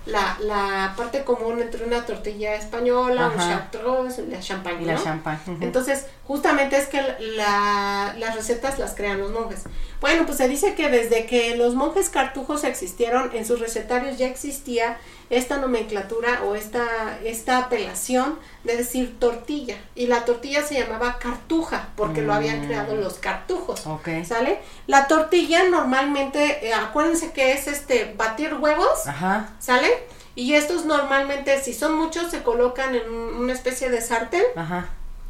[0.07, 5.03] la, la parte común entre una tortilla española, un chartreuse la champagne, la ¿no?
[5.05, 5.40] champán.
[5.46, 5.59] ujú.
[5.62, 7.01] Entonces, justamente es que
[7.37, 9.61] la- las recetas las crean los monjes.
[10.01, 14.27] Bueno, pues se dice que desde que los monjes cartujos existieron, en sus recetarios ya
[14.27, 14.96] existía
[15.31, 19.77] esta nomenclatura o esta, esta apelación de decir tortilla.
[19.95, 22.67] Y la tortilla se llamaba cartuja, porque lo habían Mm.
[22.67, 23.87] creado los cartujos.
[24.25, 24.61] ¿Sale?
[24.87, 29.51] La tortilla normalmente, eh, acuérdense que es este batir huevos, Ajá.
[29.59, 29.89] ¿sale?
[30.35, 34.89] Y estos normalmente, si son muchos, se colocan en un- una especie de sartén Ajá.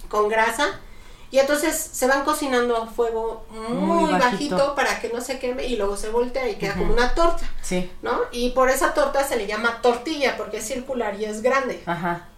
[0.09, 0.81] con grasa
[1.33, 3.73] y entonces se van cocinando a fuego muy,
[4.05, 4.57] Muy bajito.
[4.57, 4.75] bajito.
[4.77, 6.81] para que no se queme y luego se voltea y queda Ujú.
[6.83, 7.91] como una torta, Sí.
[8.03, 8.21] ¿no?
[8.31, 11.83] Y por esa torta se le llama tortilla porque es circular y es grande.
[11.87, 12.29] Ajá.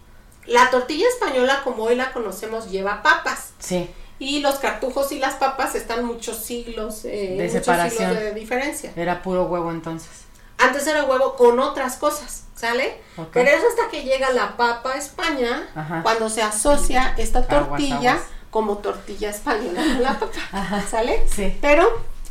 [0.47, 3.89] La tortilla española como hoy la conocemos lleva papas Sí.
[4.17, 7.97] y los cartujos y las papas están muchos siglos, eh, De muchos separación.
[8.11, 8.93] siglos de diferencia.
[8.95, 10.09] Era puro huevo entonces.
[10.57, 13.01] Antes era huevo con otras cosas, ¿sale?
[13.17, 13.27] Ok.
[13.33, 16.01] Pero es hasta que llega la papa a España Ajá.
[16.01, 18.27] cuando se asocia esta Aguas, tortilla aguas.
[18.55, 20.81] Como tortilla española con la papa, Ajá.
[20.89, 21.25] ¿sale?
[21.27, 21.57] Sí.
[21.59, 21.85] Pero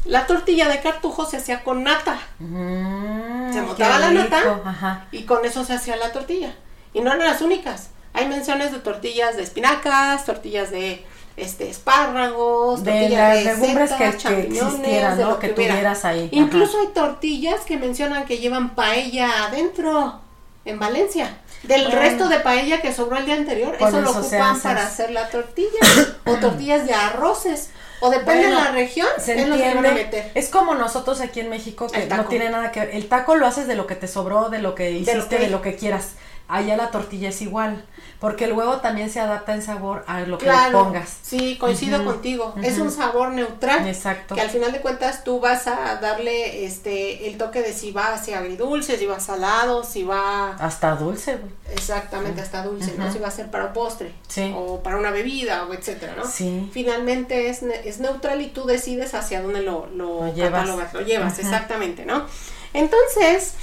[0.06, 4.38] la tortilla de cartujo se hacía con nata Mm, Se botaba la nata.
[4.64, 5.04] Ajá.
[5.12, 6.54] y con eso se hacía la tortilla.
[6.94, 7.90] Y no eran las únicas.
[8.14, 11.04] Hay menciones de tortillas de espinacas, tortillas de
[11.36, 15.30] este espárragos, De tortillas las de legumbres setas, que- existieran, ¿no?
[15.32, 16.30] lo Que tuvieras ahí.
[16.32, 20.20] Incluso hay tortillas que mencionan que llevan paella adentro
[20.64, 21.36] en Valencia.
[21.64, 21.98] Del Bueno.
[22.00, 25.28] resto de paella que sobró el día anterior, Con eso lo ocupan para hacer la
[25.30, 25.80] tortilla
[26.26, 27.70] o tortillas de arroces.
[28.00, 30.04] O depende Bueno, de la región, Se es lo que van a entiende.
[30.04, 30.30] meter.
[30.34, 32.90] Es como nosotros aquí en México que no tiene nada que ver.
[32.94, 35.38] El taco lo haces de lo que te sobró, de lo que hiciste, lo que-
[35.38, 36.10] de lo que quieras.
[36.46, 37.84] Allá la tortilla es igual.
[38.20, 41.16] Porque el huevo también se adapta en sabor a lo que le pongas.
[41.22, 42.54] sí, coincido contigo.
[42.62, 43.86] Es un sabor neutral.
[43.86, 44.34] Exacto.
[44.34, 48.14] Que al final de cuentas tú vas a darle este el toque de si va
[48.14, 51.38] hacia agridulce, si va salado, si va Hasta dulce,
[51.72, 53.12] exactamente hasta dulce, ¿no?
[53.12, 54.52] Si va a ser para postre Sí.
[54.56, 56.26] o para una bebida o etcétera, ¿no?
[56.26, 56.70] Sí.
[56.72, 60.66] Finalmente es, ne- es neutral y tú decides hacia dónde lo, lo, Lo llevas.
[60.94, 62.24] lo llevas, exactamente, ¿no?
[62.72, 63.54] Entonces,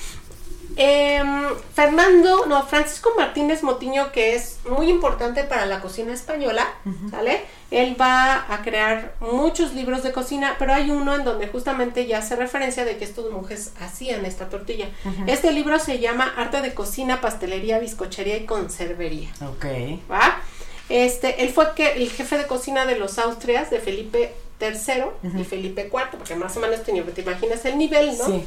[0.76, 6.68] em, Fernando, no, Francisco Martínez Motiño, que es muy importante para la cocina española,
[7.10, 7.42] ¿sale?
[7.72, 12.20] Él va a crear muchos libros de cocina, pero hay uno en donde justamente ya
[12.20, 14.90] hace referencia de que estos monjes hacían esta tortilla.
[15.28, 19.30] Este libro se llama Arte de Cocina, Pastelería, Bizcochería y Conservería.
[19.42, 19.66] Ok.
[20.12, 20.42] ¿va?
[20.90, 25.44] Este, él fue que, el jefe de cocina de los Austrias, de Felipe III y
[25.46, 28.26] Felipe IV, porque más o menos te, te imaginas el nivel, ¿no?
[28.26, 28.46] Sí.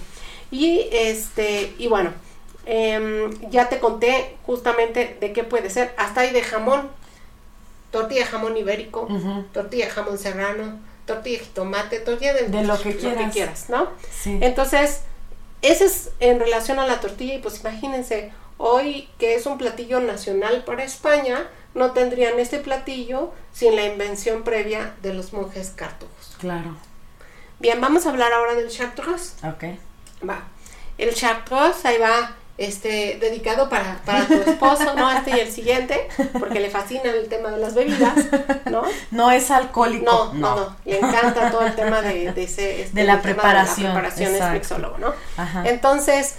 [0.51, 2.13] Y este, y bueno,
[2.67, 5.95] em, ya te conté justamente de qué puede ser.
[5.97, 6.89] Hasta hay de jamón,
[7.91, 9.09] tortilla de jamón ibérico,
[9.53, 13.69] tortilla de jamón serrano, tortilla de jitomate, tortilla de, De lo que quieras.
[13.69, 13.89] ¿no?
[14.11, 14.39] Sí.
[14.41, 15.03] Entonces,
[15.63, 20.01] ese es en relación a la tortilla y pues imagínense, hoy que es un platillo
[20.01, 26.37] nacional para España, no tendrían este platillo sin la invención previa de los monjes cartujos.
[26.39, 26.77] Claro.
[27.59, 29.35] Bien, vamos a hablar ahora del chartreuse.
[29.47, 29.65] Ok.
[30.29, 30.43] Va.
[30.99, 35.11] El chartreuse ahí va este dedicado para, para tu esposo, ¿no?
[35.11, 36.09] Este y el siguiente,
[36.39, 38.15] porque le fascina el tema de las bebidas,
[38.71, 38.85] ¿no?
[39.11, 40.05] No es alcohólico.
[40.05, 43.89] No, no, no, le encanta todo el tema de, de ese este, De la preparación,
[43.89, 45.15] De la preparación es mixólogo, ¿no?
[45.37, 45.65] Ajá.
[45.67, 46.37] Entonces,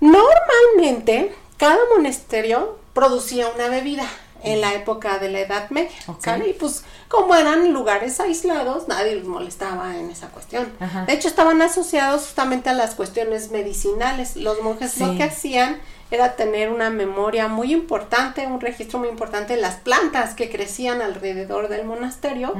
[0.00, 4.04] normalmente cada monasterio producía una bebida
[4.46, 5.90] en la época de la Edad Media.
[6.46, 10.72] Y pues como eran lugares aislados, nadie los molestaba en esa cuestión.
[10.80, 11.04] Ajá.
[11.04, 14.36] De hecho, estaban asociados justamente a las cuestiones medicinales.
[14.36, 15.80] Los monjes lo que hacían
[16.10, 21.02] era tener una memoria muy importante, un registro muy importante de las plantas que crecían
[21.02, 22.54] alrededor del monasterio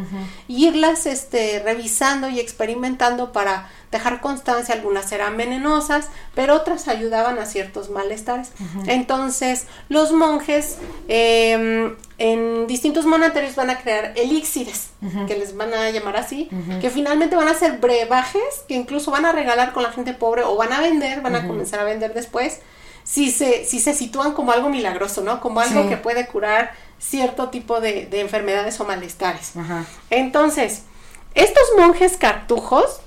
[0.49, 4.75] y irlas este, revisando y experimentando para dejar constancia.
[4.75, 8.51] Algunas eran venenosas, pero otras ayudaban a ciertos malestares.
[8.87, 14.91] Entonces, los monjes eh, en distintos monasterios van a crear elixires,
[15.29, 16.49] que les van a llamar así,
[16.81, 20.43] que finalmente van a ser brebajes que incluso van a regalar con la gente pobre
[20.43, 22.61] o van a vender, van a comenzar a vender después
[23.09, 25.41] si se, si se sitúan como algo milagroso, ¿no?
[25.41, 25.89] Como algo Sí.
[25.89, 29.57] que puede curar cierto tipo de, de enfermedades o malestares.
[29.57, 29.85] Ajá.
[30.11, 30.83] Entonces,
[31.35, 33.01] estos monjes cartujos,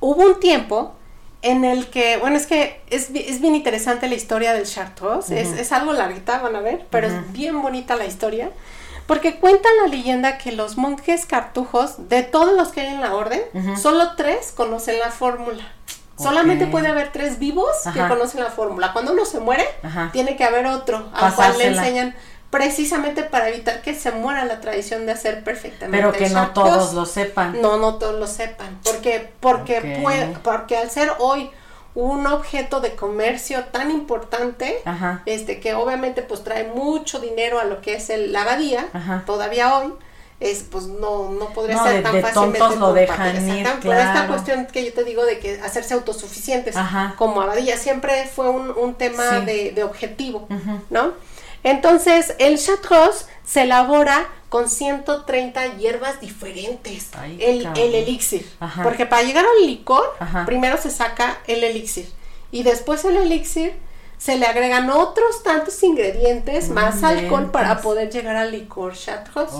[0.00, 0.94] hubo un tiempo
[1.42, 5.48] en el que, bueno, es que es, es bien interesante la historia del Chartreuse, es,
[5.50, 8.50] es algo larguita, van a ver, pero es bien bonita la historia,
[9.06, 13.14] Porque cuenta la leyenda que los monjes cartujos, de todos los que hay en la
[13.14, 13.40] orden,
[13.80, 15.62] solo tres conocen la fórmula.
[16.18, 18.92] Solamente puede haber tres vivos que conocen la fórmula.
[18.92, 19.66] Cuando uno se muere,
[20.12, 22.14] tiene que haber otro al cual le enseñan
[22.50, 25.96] precisamente para evitar que se muera la tradición de hacer perfectamente.
[25.96, 27.60] Pero que no todos lo sepan.
[27.60, 28.78] No, no todos lo sepan.
[28.82, 31.50] Porque, porque, puede, porque al ser hoy
[31.94, 34.82] un objeto de comercio tan importante,
[35.26, 38.88] este que obviamente pues trae mucho dinero a lo que es el, la abadía,
[39.26, 39.92] todavía hoy,
[40.40, 44.66] es pues no no podría ser tan de fácilmente lo dejan ir, Por esta cuestión
[44.66, 46.76] que yo te digo de que hacerse autosuficientes
[47.16, 50.46] como abadía siempre fue un, un tema de, de, objetivo,
[50.90, 51.12] ¿no?
[51.64, 57.08] Entonces, el Chartreuse se elabora con 130 hierbas diferentes.
[57.38, 58.48] el, el, elixir.
[58.82, 62.10] Porque para llegar al licor, primero se saca el elixir.
[62.50, 63.74] Y después el elixir
[64.18, 69.56] se le agregan otros tantos ingredientes, más alcohol para poder llegar al licor Chartreuse.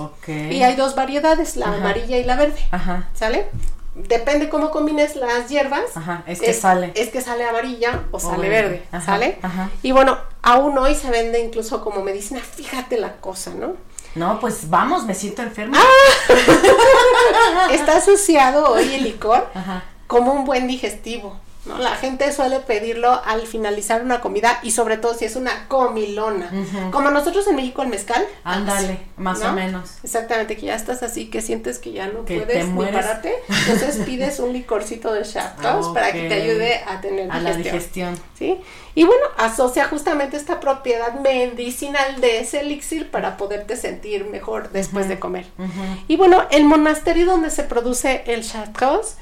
[0.51, 2.61] Y hay dos variedades, la amarilla y la verde.
[3.15, 3.47] ¿Sale?
[4.07, 5.91] depende cómo combines las hierbas,
[6.27, 6.93] es que sale.
[6.95, 9.39] Es que sale amarilla o, sale verde, ¿sale?
[9.83, 13.75] Y bueno, aún hoy se vende incluso como medicina, fíjate la cosa, ¿no?
[14.15, 15.79] No, pues vamos, me siento enferma.
[15.81, 17.69] Ah.
[17.73, 19.47] Está asociado hoy el licor
[20.07, 21.39] como un buen digestivo.
[21.77, 26.51] La gente suele pedirlo al finalizar una comida y sobre todo si es una comilona.
[26.91, 28.25] Como nosotros en México el mezcal.
[28.45, 29.99] Ándale, más o menos.
[30.03, 33.35] Exactamente, que ya estás así que sientes que ya no puedes ni pararte.
[33.49, 38.19] Entonces pides un licorcito de Chateau para que te ayude a tener a la digestión.
[38.39, 38.59] ¿Sí?
[38.95, 45.09] Y bueno, asocia justamente esta propiedad medicinal de ese elixir para poderte sentir mejor después
[45.09, 45.47] de comer.
[46.09, 49.15] Y bueno, el monasterio donde se produce el Chartreuse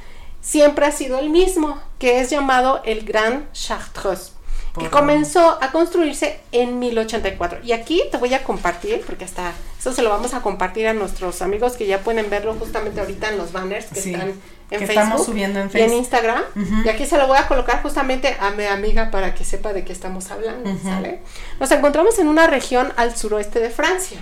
[0.47, 4.31] siempre ha sido el mismo, que es llamado el Grand Chartreuse,
[4.79, 7.61] que comenzó a construirse en 1084.
[7.65, 10.93] Y aquí te voy a compartir, porque hasta eso se lo vamos a compartir a
[10.93, 14.35] nuestros amigos que ya pueden verlo justamente ahorita en los banners que están
[14.71, 16.43] en Facebook estamos subiendo en y en Instagram.
[16.85, 19.85] Y aquí se lo voy a colocar justamente a mi amiga para que sepa de
[19.85, 21.21] qué estamos hablando, ¿sale?
[21.59, 24.21] Nos encontramos en una región al suroeste de Francia,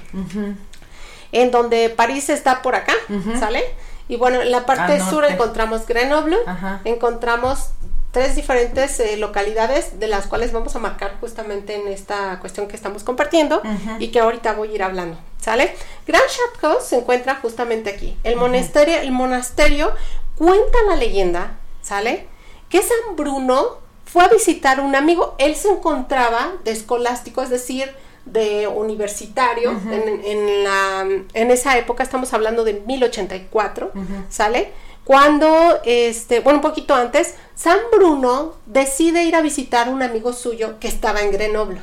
[1.33, 2.95] en donde París está por acá,
[3.39, 3.63] ¿sale?
[4.09, 6.37] Y bueno, en la parte sur encontramos Grenoble,
[6.85, 7.71] encontramos
[8.15, 12.77] tres diferentes eh, localidades de las cuales vamos a marcar justamente en esta cuestión que
[12.77, 13.61] estamos compartiendo
[13.99, 15.75] y que ahorita voy a ir hablando, ¿sale?
[16.07, 18.17] Grand Chateau se encuentra justamente aquí.
[18.23, 19.93] El monasterio, el monasterio
[20.37, 22.29] cuenta la leyenda, ¿sale?
[22.69, 27.51] Que San Bruno fue a visitar a un amigo, él se encontraba de escolástico, es
[27.51, 27.93] decir,
[28.27, 33.93] de universitario en, en, la, en esa época, estamos hablando de 1084,
[34.29, 34.73] ¿sale?
[35.05, 40.79] Cuando, este, bueno, un poquito antes, San Bruno decide ir a visitar un amigo suyo
[40.81, 41.81] que estaba en Grenoble.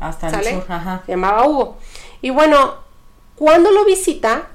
[0.00, 0.66] hasta el sur,
[1.04, 1.76] Se llamaba Hugo.
[2.22, 2.76] Y bueno,
[3.36, 4.48] cuando lo visita,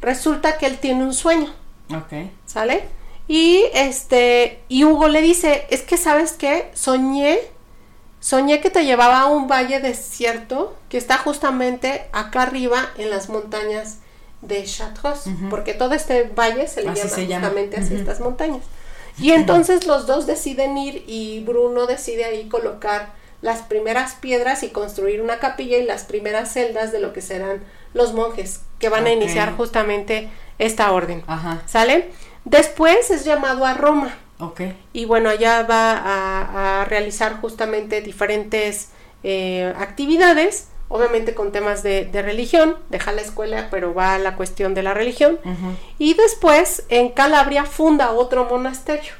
[0.00, 1.52] resulta que él tiene un sueño.
[1.90, 2.30] Ok.
[2.46, 2.88] ¿Sale?
[3.28, 7.38] Y este, y Hugo le dice, es que sabes qué, soñé
[8.26, 13.28] Soñé que te llevaba a un valle desierto que está justamente acá arriba en las
[13.28, 13.98] montañas
[14.42, 18.64] de Chartreuse, porque todo este valle se le llama justamente a estas montañas.
[19.20, 23.12] Y entonces los dos deciden ir y Bruno decide ahí colocar
[23.42, 27.62] las primeras piedras y construir una capilla y las primeras celdas de lo que serán
[27.94, 31.22] los monjes que van a iniciar justamente esta orden.
[31.66, 32.10] ¿Sale?
[32.44, 34.18] Después es llamado a Roma
[34.92, 38.90] y bueno, allá va a, realizar justamente diferentes
[39.22, 44.74] eh, actividades, obviamente con temas de, religión, deja la escuela, pero va a la cuestión
[44.74, 45.38] de la religión.
[45.98, 49.14] Y después en Calabria funda otro monasterio,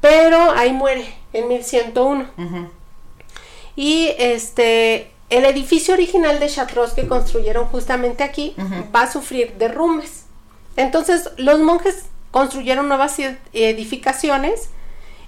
[0.00, 2.26] pero ahí muere en 1101.
[3.76, 8.56] Y este, el edificio original de Chartreuse que construyeron justamente aquí
[8.94, 10.24] va a sufrir derrumbes.
[10.76, 13.16] Entonces los monjes construyeron nuevas
[13.52, 14.70] edificaciones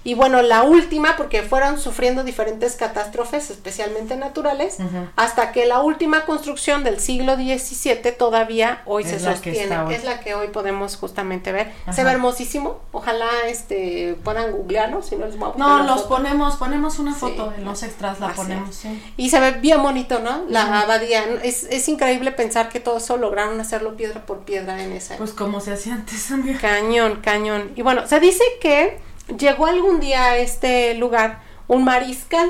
[0.05, 4.77] y bueno, la última, porque fueron sufriendo diferentes catástrofes, especialmente naturales,
[5.15, 9.95] hasta que la última construcción del siglo XVII todavía hoy se sostiene.
[9.95, 11.73] Es la que hoy podemos justamente ver.
[11.91, 12.81] Se ve hermosísimo.
[12.91, 17.51] Ojalá este puedan googlearlo, si no les voy a No, los ponemos, ponemos una foto
[17.57, 18.83] en los extras, la ponemos.
[19.17, 20.43] Y se ve bien bonito, ¿no?
[20.49, 21.23] La abadía.
[21.41, 25.17] Es, es increíble pensar que todo eso lograron hacerlo piedra por piedra en esa.
[25.17, 26.59] Pues como se hacía antes, amiga.
[26.59, 27.71] Cañón, cañón.
[27.75, 28.99] Y bueno, se dice que
[29.37, 32.49] llegó algún día a este lugar un mariscal,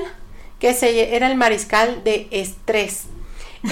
[0.59, 3.03] que se, era el mariscal de Estrés.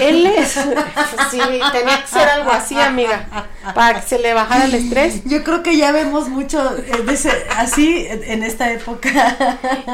[0.00, 0.50] Él es,
[1.30, 1.38] sí,
[1.70, 3.28] tenía que ser algo así, amiga,
[3.76, 5.22] para que se le bajara el estrés.
[5.24, 6.76] Yo creo que ya vemos mucho
[7.08, 9.10] ese- así en en esta época.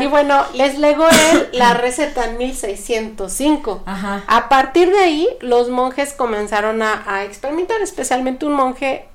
[0.00, 3.82] Y bueno, les legó él la receta en 1605.
[3.84, 4.24] Ajá.
[4.26, 9.06] A partir de ahí, los monjes comenzaron a, a experimentar, especialmente un monje,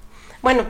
[0.44, 0.66] bueno,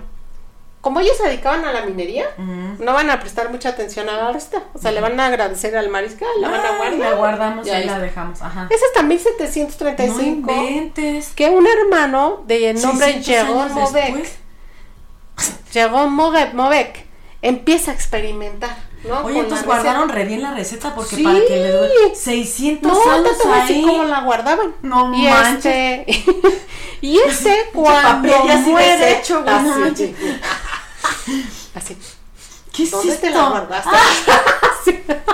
[0.85, 4.31] como ellos se dedicaban a la minería, no van a prestar mucha atención a la
[4.31, 4.61] receta.
[4.75, 6.99] O sea, le van a agradecer al mariscal, la van a guardar.
[6.99, 8.03] la guardamos y ahí la está.
[8.05, 8.39] dejamos.
[8.43, 8.67] Ajá.
[8.69, 11.29] Es hasta No 1735 inventes.
[11.29, 14.37] que un hermano de nombre 600 Jérôme años Maubec, después.
[15.73, 17.05] Jérôme Maubec, Maubec,
[17.41, 18.77] empieza a experimentar,
[19.07, 19.21] ¿no?
[19.25, 19.83] Oye, entonces receta.
[19.83, 21.23] guardaron re bien la receta porque Sí.
[21.23, 23.83] para que le dure 600 No, años ahí.
[23.85, 24.73] cómo la guardaban.
[24.81, 26.05] No y manches.
[26.07, 26.23] este
[27.01, 30.15] y ese cuando papel ya así muere güey, no así,
[31.75, 31.97] así.
[32.73, 33.89] ¿Qué es ¿Dónde te la guardaste?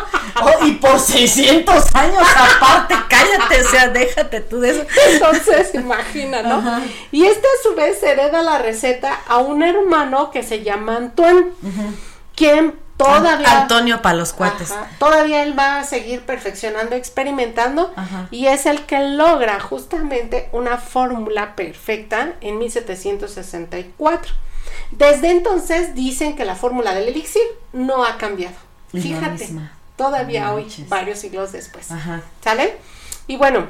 [0.44, 4.86] Oh, y por 600 años aparte, cállate, o sea, déjate tú de eso.
[5.12, 6.56] Entonces, imagina, ¿no?
[6.56, 6.82] Ajá.
[7.12, 11.48] Y este a su vez hereda la receta a un hermano que se llama Antoine,
[12.36, 12.74] quien
[13.04, 14.72] todavía Antonio para los cuates.
[14.72, 14.90] Ajá.
[15.00, 18.28] Todavía él va a seguir perfeccionando, experimentando Ajá.
[18.32, 24.34] y es el que logra justamente una fórmula perfecta en 1764.
[24.92, 27.44] Desde entonces dicen que la fórmula del elixir
[27.74, 28.56] no ha cambiado.
[28.94, 29.50] Es Fíjate,
[29.96, 31.92] todavía No hoy, varios siglos después.
[31.92, 32.22] Ajá.
[32.44, 32.78] ¿Sale?
[33.28, 33.68] Y bueno,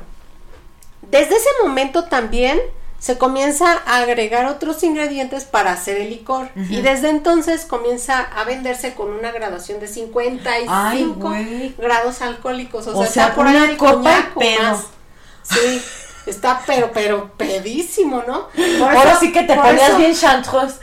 [1.01, 2.59] desde ese momento también
[3.01, 6.49] se comienza a agregar otros ingredientes para hacer el licor.
[6.69, 12.85] Y desde entonces comienza a venderse con una graduación de 55 Ay, grados alcohólicos.
[12.87, 14.61] O, O sea, sea, está por una ahí el copa coñac y o pedo.
[14.61, 14.79] más.
[15.41, 15.81] Sí,
[16.27, 18.49] está pero, pero pedísimo, ¿no?
[18.77, 20.73] Por Ahora eso- sí que te ponías eso- bien chantros.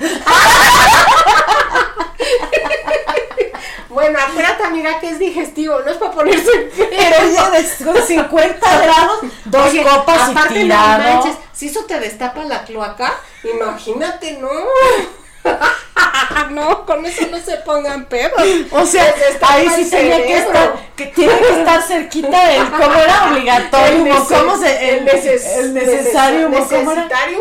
[3.88, 7.16] Bueno, acuérdate, amiga, que es digestivo, no es para ponerse Pero
[7.92, 10.98] con 50 grados, dos Oye, copas y aparte, no tirado.
[10.98, 13.14] manches, si eso te destapa la cloaca,
[13.44, 14.48] imagínate, no.
[16.50, 18.40] no, con eso no se pongan pedos.
[18.72, 23.28] O sea, ahí sí tenía que estar, que tiene que estar cerquita del, ¿cómo era
[23.30, 23.86] obligatorio?
[24.04, 27.38] El nece- ¿Cómo se, el, neces- el necesario, neces- necesitario.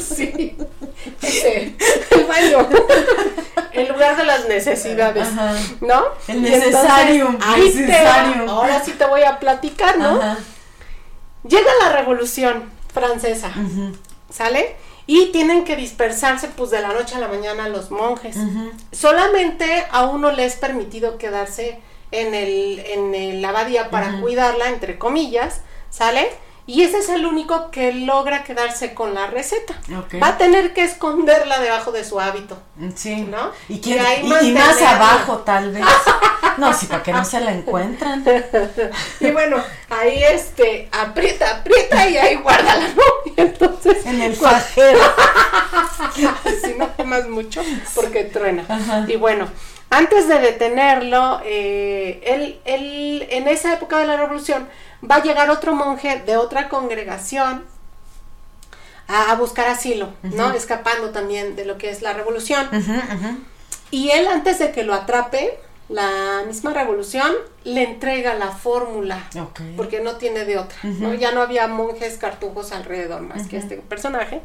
[0.00, 0.56] Sí.
[1.22, 1.74] Ese,
[2.10, 2.68] el baño.
[3.72, 5.26] En lugar de las necesidades.
[5.26, 5.54] Ajá.
[5.80, 6.04] ¿No?
[6.28, 8.50] El entonces, necesario, ahí te necesario.
[8.50, 10.20] ahora sí te voy a platicar, ¿no?
[10.20, 10.38] Ajá.
[11.46, 13.52] Llega la revolución francesa,
[14.30, 14.76] ¿sale?
[15.06, 18.36] Y tienen que dispersarse pues de la noche a la mañana los monjes.
[18.92, 21.80] Solamente a uno le es permitido quedarse
[22.12, 25.60] en el, en el- la abadía para cuidarla, entre comillas,
[25.90, 26.30] ¿sale?
[26.66, 29.74] Y ese es el único que logra quedarse con la receta.
[30.22, 32.56] Va a tener que esconderla debajo de su hábito.
[32.94, 33.16] Sí.
[33.22, 33.50] ¿No?
[33.68, 34.02] ¿Y, quién-
[34.42, 35.84] Y más abajo, tal vez.
[36.56, 38.24] No, sí, para que no se la encuentran.
[39.20, 39.56] Y bueno,
[39.90, 43.02] ahí este, aprieta, aprieta y ahí guárdala, ¿no?
[43.26, 45.00] Y entonces, En el fajero.
[46.64, 47.60] si no comas mucho
[47.94, 48.64] porque truena.
[48.68, 49.04] Ajá.
[49.08, 49.48] Y bueno,
[49.90, 54.68] antes de detenerlo, eh, él, él, en esa época de la revolución,
[55.08, 57.64] va a llegar otro monje de otra congregación
[59.06, 60.52] a, a buscar asilo, ¿no?
[60.52, 62.68] Escapando también de lo que es la revolución.
[63.90, 65.58] Y él, antes de que lo atrape,
[65.88, 67.30] la misma revolución
[67.64, 69.28] le entrega la fórmula.
[69.76, 71.12] Porque no tiene de otra, ¿no?
[71.14, 74.40] Ya no había monjes cartujos alrededor más que este personaje.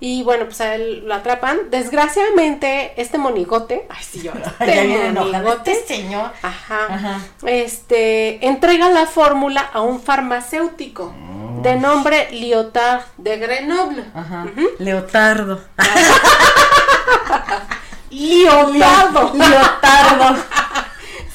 [0.00, 1.70] Y bueno, pues a él lo atrapan.
[1.70, 5.32] Desgraciadamente, este monigote, ay sí, yo, este enojado.
[5.32, 6.30] monigote, Este señor.
[6.42, 7.20] ajá, Ajá.
[7.46, 11.14] este, entrega la fórmula a un farmacéutico
[11.62, 14.04] de nombre Lyotard de Grenoble.
[14.14, 14.46] Ajá.
[14.78, 15.60] Leotardo.
[18.10, 19.32] Leotardo.
[19.34, 20.36] Leotardo.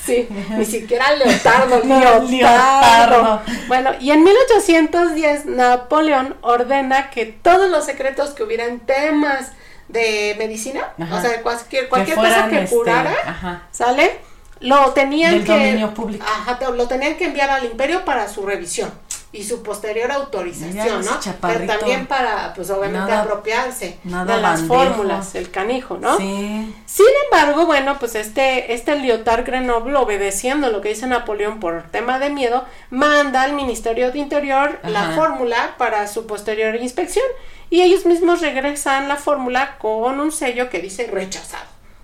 [0.06, 2.28] Sí, ni siquiera Leotardo, Leotardo.
[2.28, 3.41] Leotardo.
[3.68, 9.52] Bueno, y en 1810 Napoleón ordena que todos los secretos que hubieran temas
[9.88, 11.16] de medicina, Ajá.
[11.18, 13.68] o sea, cualquier, cualquier Que cosa que este, curara, ajá.
[13.72, 14.20] ¿sale?
[14.62, 16.20] Lo tenían Del que.
[16.22, 18.91] Ajá, lo tenían que enviar al imperio para su revisión
[19.34, 21.11] y su posterior autorización, ¿no?
[21.41, 24.73] Pero también para, pues obviamente, Nada- apropiarse nada de las bandejo.
[24.75, 26.17] fórmulas, el canijo, ¿no?
[26.17, 26.75] Sí.
[26.86, 32.19] Sin embargo, bueno, pues este, este Lyotard Grenoble, obedeciendo lo que dice Napoleón por tema
[32.19, 35.15] de miedo, manda al Ministerio de Interior la Ajá.
[35.15, 37.25] fórmula para su posterior inspección
[37.69, 41.63] y ellos mismos regresan la fórmula con un sello que dice rechazado.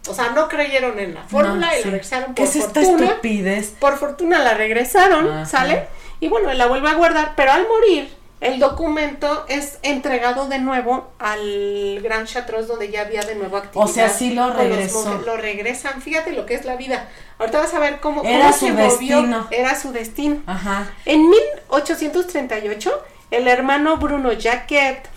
[0.09, 1.83] O sea, no creyeron en la fórmula No, y sí.
[1.83, 3.05] la regresaron ¿Qué por es esta fortuna.
[3.07, 3.73] estupidez?
[3.77, 5.45] Por fortuna la regresaron, Ajá.
[5.45, 5.87] ¿sale?
[6.19, 11.07] Y bueno, la vuelve a guardar, pero al morir el documento es entregado de nuevo
[11.17, 13.89] al Gran Chartreuse donde ya había de nuevo actividad.
[13.89, 15.21] O sea, sí lo regresó.
[15.25, 17.09] Lo regresan, fíjate lo que es la vida.
[17.39, 18.87] Ahorita vas a ver cómo, Era cómo su se movió.
[19.17, 19.47] destino.
[19.49, 20.41] Era su destino.
[20.45, 20.87] Ajá.
[21.05, 25.09] En 1838, el hermano Bruno Jacquet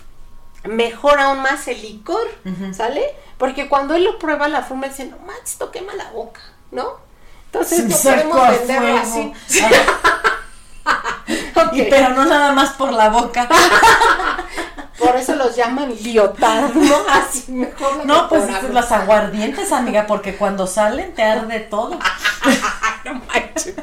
[0.63, 2.27] mejora aún más el licor,
[2.73, 3.03] ¿sale?
[3.37, 6.41] Porque cuando él lo prueba, la forma dice, no manches, esto quema la boca,
[6.71, 6.97] ¿no?
[7.45, 9.33] Entonces no podemos venderlo fuego.
[11.73, 13.47] Y pero no nada más por la boca.
[14.97, 16.95] Por eso los llaman liotard, ¿no?
[17.09, 21.97] Así mejor No, pues las aguardientes, amiga, porque cuando salen te arde todo.
[23.05, 23.73] no manches.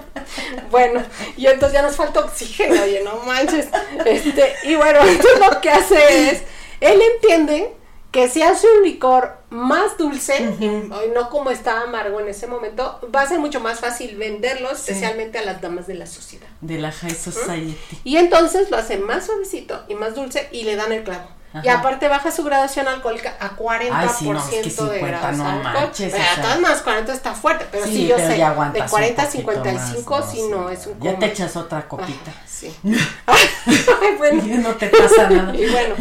[0.70, 1.02] Bueno,
[1.36, 3.68] y entonces ya nos falta oxígeno, oye, no manches.
[4.04, 6.42] Este, y bueno, entonces lo que hace es,
[6.80, 7.74] él entiende
[8.10, 13.00] que si hace un licor más dulce, y no como estaba amargo en ese momento,
[13.14, 16.48] va a ser mucho más fácil venderlo, especialmente a las damas de la sociedad.
[16.60, 17.76] De la High Society.
[18.04, 21.28] Y entonces lo hace más suavecito y más dulce y le dan el clavo.
[21.62, 25.06] Y aparte baja su graduación alcohólica a 40% Ay, sí, no, es que de 50,
[25.06, 26.42] grados no manches, Pero o sea.
[26.42, 29.24] todas maneras 40 está fuerte, pero sí, Sí, yo pero sé, de un 40 a
[29.24, 31.18] poquito 55 más, sí no, es un Ya coma.
[31.20, 32.30] te echas otra copita.
[32.36, 32.74] Ah, sí.
[33.26, 34.42] Ay, bueno.
[34.44, 35.54] Y no te pasa nada.
[35.56, 35.94] Y bueno,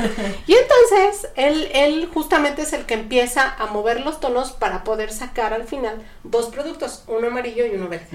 [0.45, 5.11] y entonces él, él justamente es el que empieza a mover los tonos para poder
[5.11, 8.07] sacar al final dos productos, uno amarillo y uno verde,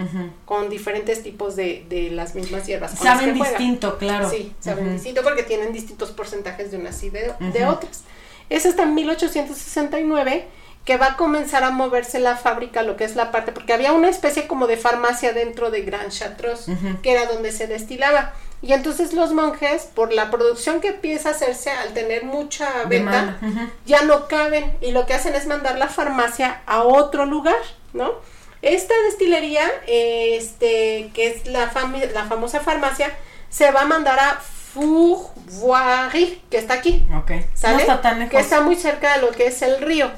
[0.45, 2.93] con diferentes tipos de, de las mismas hierbas.
[2.93, 3.57] Saben juega.
[3.57, 4.29] distinto, claro.
[4.29, 4.95] Sí, saben Ujú.
[4.95, 8.03] distinto porque tienen distintos porcentajes de unas y de, de otras.
[8.51, 10.47] Es hasta 1869
[10.85, 13.93] que va a comenzar a moverse la fábrica, lo que es la parte, porque había
[13.93, 18.33] una especie como de farmacia dentro de Grand Chartreuse, que era donde se destilaba.
[18.63, 23.39] Y entonces los monjes, por la producción que empieza a hacerse al tener mucha venta,
[23.87, 27.59] ya no caben y lo que hacen es mandar la farmacia a otro lugar,
[27.93, 28.13] ¿no?
[28.61, 31.73] Esta destilería, este, que es la,
[32.13, 33.13] la famosa farmacia,
[33.51, 34.41] se va a mandar a
[34.73, 37.33] Fourvoirie, que está aquí, Ok.
[37.55, 37.75] ¿sale?
[37.75, 38.33] No está tan lejos.
[38.33, 40.11] Que está muy cerca de lo que es el río.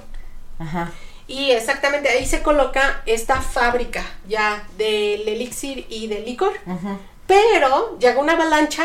[0.59, 0.91] Ajá.
[1.27, 6.53] Y exactamente ahí se coloca esta fábrica ya del elixir y del licor.
[6.67, 6.99] Ujú.
[7.27, 8.85] Pero llega una avalancha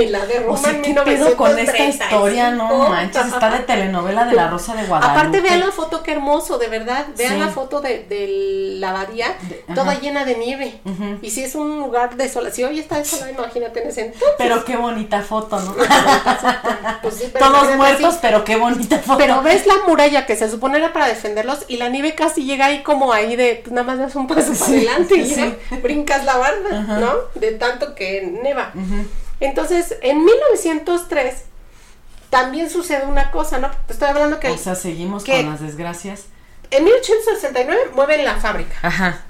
[0.02, 2.04] y la O derrumba sea, en ¿qué pedo con esta 1935.
[2.14, 2.50] historia?
[2.50, 5.18] No manches, está de telenovela de la Rosa de Guadalupe.
[5.18, 7.06] Aparte vean la foto qué hermoso, de verdad.
[7.16, 7.38] Vean Sí.
[7.40, 10.00] la foto de, de la abadía, De- toda ajá.
[10.00, 10.80] llena de nieve.
[11.22, 14.28] Y si es un lugar desolado, si hoy está desolado, imagínate en ese entonces.
[14.38, 15.74] Pero qué bonita foto, ¿no?
[17.02, 18.18] Pues sí, pero Todos muertos, así.
[18.22, 19.18] pero qué bonita foto.
[19.18, 22.66] Pero ves la muralla que se supone era para defenderlos y la nieve casi llega
[22.66, 26.24] ahí como ahí de, pues nada más das un paso para Sí, adelante y brincas
[26.24, 27.12] la barda, ¿no?
[27.34, 28.72] De tanto que neva.
[29.40, 31.44] Entonces, en 1903
[32.30, 33.70] también sucede una cosa, ¿no?
[33.86, 36.24] Te estoy hablando que O sea, seguimos que- con las desgracias.
[36.70, 38.74] en 1869 mueven la fábrica.
[38.82, 39.22] Ajá.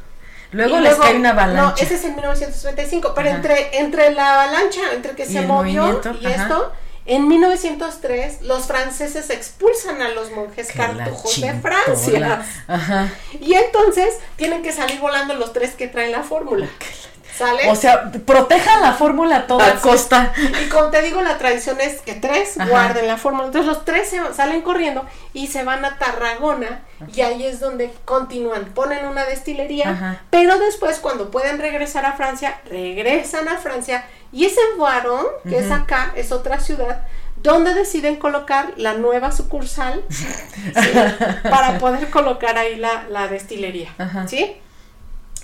[0.53, 1.63] Luego les cae una avalancha.
[1.63, 3.37] No, ese es en 1935, pero Ajá.
[3.37, 6.43] entre, entre la avalancha, entre que se movió y ajá.
[6.45, 6.73] esto,
[7.05, 11.53] en 1903 los franceses expulsan a los monjes Que cartujos de.
[11.55, 12.47] Francia.
[12.69, 13.13] Ajá.
[13.41, 16.69] Y entonces tienen que salir volando los tres que traen la fórmula.
[17.37, 17.71] ¿Sale?
[17.71, 19.79] O sea, protejan la fórmula a toda Así.
[19.83, 20.33] costa.
[20.65, 22.71] y como te digo, la tradición es que tres Ajá.
[22.71, 23.47] guarden la fórmula.
[23.47, 26.83] Entonces los tres se salen corriendo y se van a Tarragona
[27.15, 28.67] y ahí es donde continúan.
[28.75, 30.21] Ponen una destilería, Ajá.
[30.31, 35.71] pero después cuando pueden regresar a Francia, regresan a Francia y ese Boiron, que es
[35.71, 37.03] acá, es otra ciudad,
[37.37, 40.27] donde deciden colocar la nueva sucursal ¿sí?
[41.43, 43.95] para poder colocar ahí la, la destilería.
[43.99, 44.27] Ajá.
[44.27, 44.57] ¿Sí?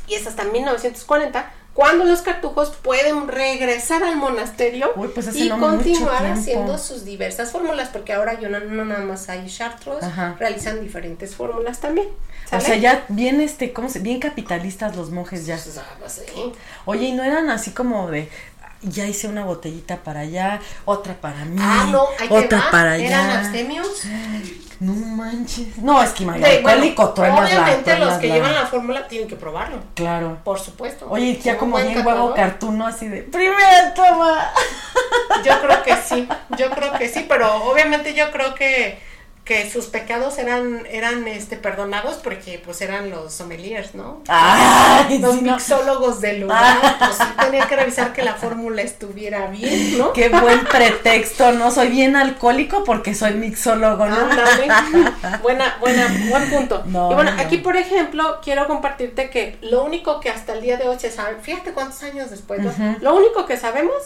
[0.07, 5.59] Y es hasta 1940 cuando los cartujos pueden regresar al monasterio Uy, pues y no
[5.59, 10.37] continuar haciendo sus diversas fórmulas, porque ahora yo no, no nada más hay Chartreuse, Ajá.
[10.39, 12.09] realizan diferentes fórmulas también.
[12.53, 14.01] O sea, ya bien, este, ¿cómo se?
[14.01, 15.59] Bien capitalistas los monjes ya.
[15.99, 16.53] Pues, sí.
[16.85, 18.29] Oye, ¿y no eran así como de,
[18.83, 23.27] ya hice una botellita para allá, otra para mí, Ah, no, otra va, para eran
[23.31, 23.39] allá?
[23.41, 24.03] abstemios.
[24.81, 25.79] No manches.
[25.79, 29.37] No, es que imagínate, bueno, la- obviamente los que la- llevan la fórmula tienen que
[29.37, 30.39] probarlo, Claro.
[30.43, 31.07] por supuesto.
[31.09, 34.51] Oye, ya como bien huevo cartuno así de, primera toma.
[35.45, 36.29] Yo creo que sí,
[36.59, 38.99] yo creo que sí, pero obviamente yo creo que,
[39.45, 44.23] que sus pecados eran, eran este perdonados porque pues eran los sommeliers, ¿no?
[44.29, 45.53] Ay, los no.
[45.53, 50.13] mixólogos del lugar, pues sí tenían que revisar que la fórmula estuviera bien, ¿no?
[50.13, 51.73] Qué buen pretexto, ¿no?
[51.73, 54.17] Soy bien alcohólico porque soy mixólogo, ¿no?
[54.17, 54.69] Ándale.
[55.43, 56.85] buena, buena, buen punto.
[56.87, 57.43] No, y bueno, no.
[57.43, 61.11] aquí por ejemplo, quiero compartirte que lo único que hasta el día de hoy se
[61.11, 62.71] sabe, fíjate cuántos años después, ¿no?
[62.71, 62.99] Ujú.
[63.01, 63.97] Lo único que sabemos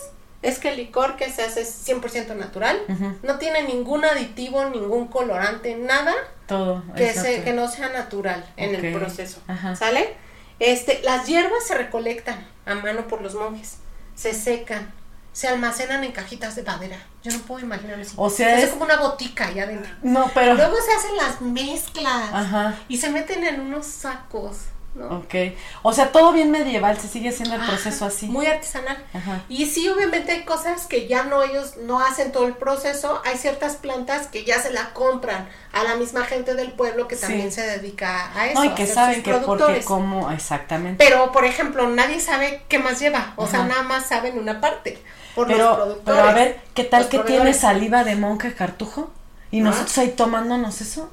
[0.43, 2.79] es que el licor que se hace es 100% natural,
[3.23, 6.15] no tiene ningún aditivo, ningún colorante, nada
[6.47, 6.83] Todo.
[6.97, 9.41] que, se, que no sea natural en el proceso.
[9.49, 9.75] Ajá.
[9.77, 10.15] ¿Sale?
[10.59, 13.79] Este, las hierbas se recolectan a mano por los monjes,
[14.15, 14.93] se secan,
[15.33, 16.97] se almacenan en cajitas de madera.
[17.23, 18.15] Yo no puedo imaginarme así.
[18.17, 19.91] O sea, es, es- como una botica allá adentro.
[20.03, 20.55] No, pero...
[20.55, 22.75] Luego se hacen las mezclas Ajá.
[22.89, 24.57] y se meten en unos sacos,
[24.97, 25.19] ¿no?
[25.19, 25.35] Ok.
[25.83, 28.27] O sea, todo bien medieval, se sigue haciendo el Ajá, proceso así.
[28.27, 28.97] Muy artesanal.
[29.13, 29.43] Ajá.
[29.49, 33.21] Y sí, obviamente hay cosas que ya no ellos no hacen todo el proceso.
[33.25, 37.15] Hay ciertas plantas que ya se la compran a la misma gente del pueblo que
[37.17, 37.23] Sí.
[37.23, 38.59] también se dedica a eso.
[38.59, 40.31] No, y que saben que porque como...
[40.33, 41.05] Exactamente.
[41.05, 43.35] Pero, por ejemplo, nadie sabe qué más lleva.
[43.37, 45.03] O sea, nada más saben una parte.
[45.35, 46.03] Por los Pero, productores.
[46.05, 49.11] pero a ver, ¿qué tal los que tiene saliva de monje cartujo?
[49.51, 49.65] Y ¿Ah?
[49.65, 51.11] nosotros ahí tomándonos eso.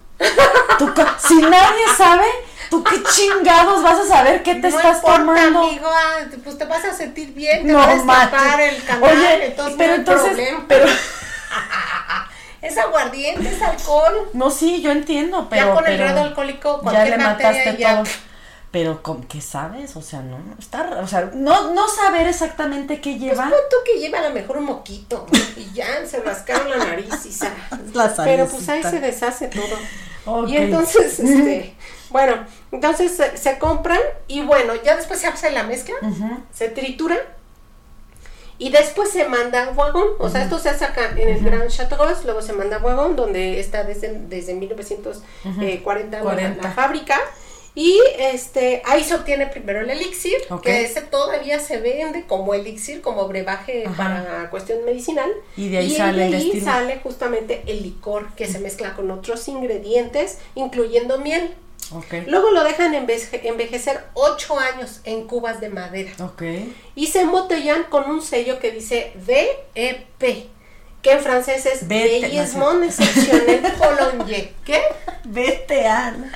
[0.79, 2.25] ¿Tú ca- si nadie sabe,
[2.69, 5.63] ¿tú qué chingados vas a saber qué te no estás importa, tomando?
[5.63, 8.69] amigo, ah, pues te vas a sentir bien, te No, va a destapar mate.
[8.69, 10.65] el canal, Oye, entonces pero no hay entonces, problema.
[10.67, 10.85] pero,
[12.61, 14.29] Es aguardiente, es alcohol.
[14.33, 17.77] no, sí, yo entiendo, pero, ya con el grado alcohólico, ya cualquier le bacteria mataste
[17.77, 18.03] ya...
[18.03, 18.13] todo.
[18.71, 19.95] Pero, ¿con ¿qué sabes?
[19.97, 23.43] O sea, no, está, o sea, no, no saber exactamente qué Pues lleva.
[23.43, 27.23] pon tú que lleva a lo mejor un moquito y ya se rascaron la nariz
[27.25, 27.53] y sa-
[27.93, 29.77] La Pero pues ahí se deshace todo.
[30.47, 31.75] Y entonces, este,
[32.09, 35.95] bueno, entonces se, se compran y bueno, ya después se hace la mezcla,
[36.51, 37.17] se tritura
[38.59, 40.09] y después se manda a Wagón.
[40.19, 43.59] O sea, esto se saca en el Gran Chateauroux, luego se manda a Wagón, donde
[43.59, 46.63] está desde, desde 1940 la- 40.
[46.63, 47.19] la fábrica.
[47.75, 53.01] Y este ahí se obtiene primero el elixir, que ese todavía se vende como elixir,
[53.01, 53.97] como brebaje Ajá.
[53.97, 55.31] para cuestión medicinal.
[55.57, 59.47] Y de ahí sale el ahí sale justamente el licor que se mezcla con otros
[59.47, 61.55] ingredientes, incluyendo miel.
[62.27, 66.11] Luego lo dejan enveje- envejecer 8 años en cubas de madera
[66.95, 70.47] y se embotellan con un sello que dice VEP,
[71.03, 74.53] que en francés es Vete, Vieillissement Exceptionnel Prolongé.
[74.65, 74.81] ¿Qué?
[75.25, 76.31] Vete, Ana.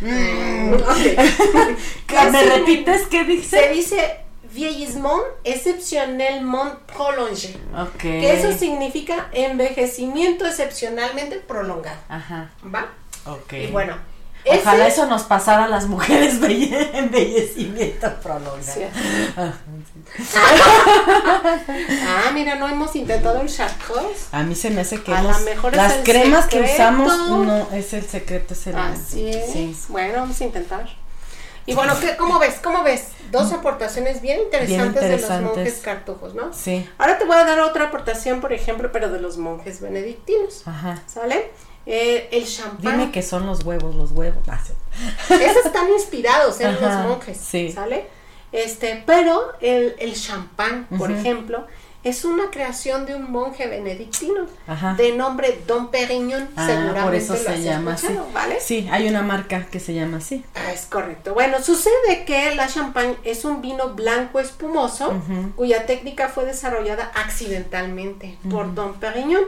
[0.00, 0.76] Mm.
[2.06, 3.68] ¿Qué ¿Me repites qué Se dice?
[3.72, 4.20] dice
[4.52, 7.56] Vieillissement Exceptionnellement Prolongé.
[7.76, 8.00] Ok.
[8.00, 11.98] Que eso significa envejecimiento excepcionalmente prolongado.
[12.08, 12.50] Ajá.
[12.64, 12.86] ¿Va?
[13.26, 13.52] Ok.
[13.54, 13.96] Y bueno,
[14.50, 18.62] Ojalá ese- eso nos pasara a las mujeres belle- embellecimiento prolongado.
[18.62, 18.82] Sí.
[19.36, 19.52] Ah,
[22.06, 24.26] Ah, mira, no hemos intentado el Chartreuse.
[24.32, 28.04] A mí se me hace que A mejor las cremas que usamos no es el
[28.06, 29.52] secreto, es el Así es.
[29.52, 29.76] Sí.
[29.88, 30.88] Bueno, vamos a intentar.
[31.66, 32.54] Y bueno, ¿qué, ¿cómo ves?
[32.62, 33.08] ¿Cómo ves?
[33.30, 35.56] Dos aportaciones bien interesantes, de los interesantes.
[35.56, 36.50] monjes cartujos, ¿no?
[36.54, 36.88] Sí.
[36.96, 40.62] Ahora te voy a dar otra aportación, por ejemplo, pero de los monjes benedictinos.
[40.66, 41.02] Ajá.
[41.06, 41.50] ¿Sale?
[41.90, 42.98] Eh, el champán.
[42.98, 44.46] Dime que son los huevos, los huevos.
[44.46, 44.72] Ah, sí.
[45.34, 47.72] Esos están inspirados en Ajá, los monjes, sí.
[47.72, 48.06] ¿sale?
[48.52, 51.66] Este, pero el, el champán, por ejemplo,
[52.04, 54.94] es una creación de un monje benedictino Ajá.
[54.94, 58.06] de nombre Don Perignon, Ah, seguramente por eso lo se llama así.
[58.32, 58.60] ¿vale?
[58.60, 60.44] Sí, hay una marca que se llama así.
[60.54, 61.32] Ah, es correcto.
[61.34, 65.12] Bueno, sucede que la champagne es un vino blanco espumoso
[65.56, 69.44] cuya técnica fue desarrollada accidentalmente por Don Perignon.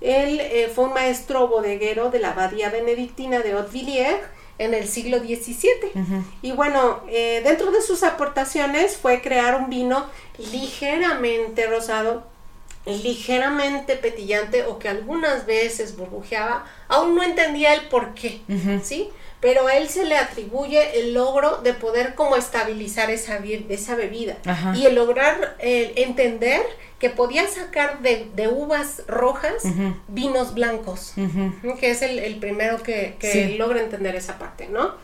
[0.00, 4.20] Él eh, fue un maestro bodeguero de la abadía benedictina de Haute-Villiers
[4.58, 5.92] en el siglo XVII.
[6.42, 10.06] Y bueno, eh, dentro de sus aportaciones fue crear un vino
[10.38, 12.24] ligeramente rosado,
[12.86, 16.64] ligeramente petillante o que algunas veces burbujeaba.
[16.88, 18.40] Aún no entendía el por qué.
[18.82, 19.10] ¿sí?
[19.40, 24.74] Pero a él se le atribuye el logro de poder como estabilizar esa, bebida Ajá.
[24.76, 26.62] y el lograr eh, entender
[26.98, 29.62] que podía sacar de, de uvas rojas
[30.08, 31.12] vinos blancos
[31.78, 33.58] que es el, el primero que, que Sí.
[33.58, 34.94] logra entender esa parte, ¿no?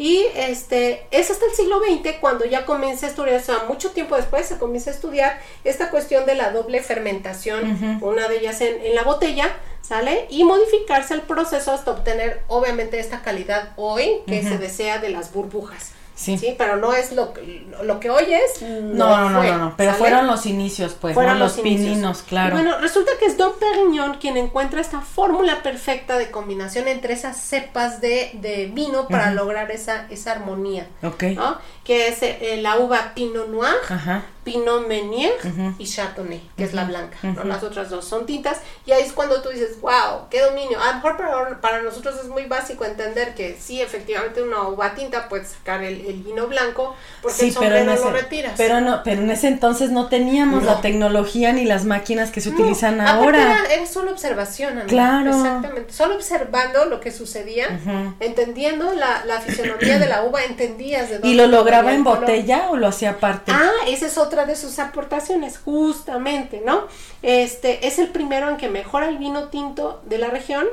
[0.00, 3.90] Y este, es hasta el siglo XX cuando ya comienza a estudiar, o sea, mucho
[3.90, 8.60] tiempo después se comienza a estudiar esta cuestión de la doble fermentación, una de ellas
[8.60, 9.56] en, en la botella,
[9.88, 10.26] ¿sale?
[10.28, 15.32] Y modificarse el proceso hasta obtener, obviamente, esta calidad hoy que se desea de las
[15.32, 15.92] burbujas.
[16.14, 16.36] Sí.
[16.36, 16.56] Sí.
[16.58, 18.60] Pero no es lo que, lo que hoy es.
[18.60, 19.98] No, no, no, fue, no, no, pero ¿sale?
[20.00, 21.44] fueron los inicios, pues, Fueron ¿no?
[21.44, 21.86] los, inicios.
[21.86, 22.58] pininos, claro.
[22.58, 27.14] Y bueno, resulta que es Don Perignon quien encuentra esta fórmula perfecta de combinación entre
[27.14, 31.22] esas cepas de, de vino para lograr esa, esa armonía, ok.
[31.36, 31.58] ¿no?
[31.84, 34.24] Que es eh, la uva Pinot Noir, Ajá.
[34.52, 35.32] Pinot Meunier
[35.78, 37.44] y Chardonnay, que es la blanca, ¿no?
[37.44, 38.58] Las otras dos son tintas.
[38.86, 40.80] Y ahí es cuando tú dices, wow, qué dominio.
[40.80, 44.94] A lo mejor para, para nosotros es muy básico entender que sí, efectivamente una uva
[44.94, 48.10] tinta puede sacar el, el vino blanco, porque el Sí, pero en, sombrero ese, lo
[48.22, 48.52] retiras.
[48.56, 50.70] pero no, pero en ese entonces no teníamos No.
[50.74, 53.42] la tecnología ni las máquinas que se No, utilizan aparte ahora.
[53.64, 54.86] Era, era solo observación, amiga.
[54.86, 55.30] Claro.
[55.30, 55.92] Exactamente.
[55.92, 57.78] Solo observando lo que sucedía,
[58.20, 62.04] entendiendo la, la fisionomía de la uva, entendías de dónde ¿Y lo lograba en el
[62.04, 62.20] color.
[62.20, 63.52] botella o lo hacía aparte?
[63.54, 66.84] Ah, esa es otra de sus aportaciones, justamente, ¿no?
[67.22, 70.66] Este es el primero en que mejora el vino tinto de la región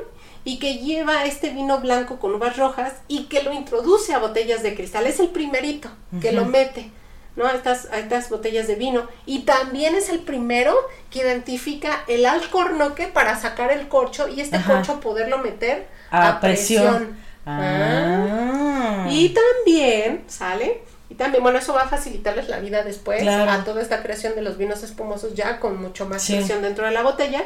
[0.44, 4.62] y que lleva este vino blanco con uvas rojas y que lo introduce a botellas
[4.62, 5.06] de cristal.
[5.06, 5.88] Es el primerito
[6.20, 6.90] que lo mete.
[7.36, 7.46] ¿no?
[7.46, 9.06] A estas, a estas botellas de vino.
[9.26, 10.74] Y también es el primero
[11.10, 17.18] que identifica el alcornoque para sacar el corcho y este corcho poderlo meter a, presión.
[17.44, 19.06] Ah.
[19.10, 20.82] Y también, ¿sale?
[21.08, 24.42] Y también, bueno, eso va a facilitarles la vida después a toda esta creación de
[24.42, 27.44] los vinos espumosos ya con mucho más presión dentro de la botella.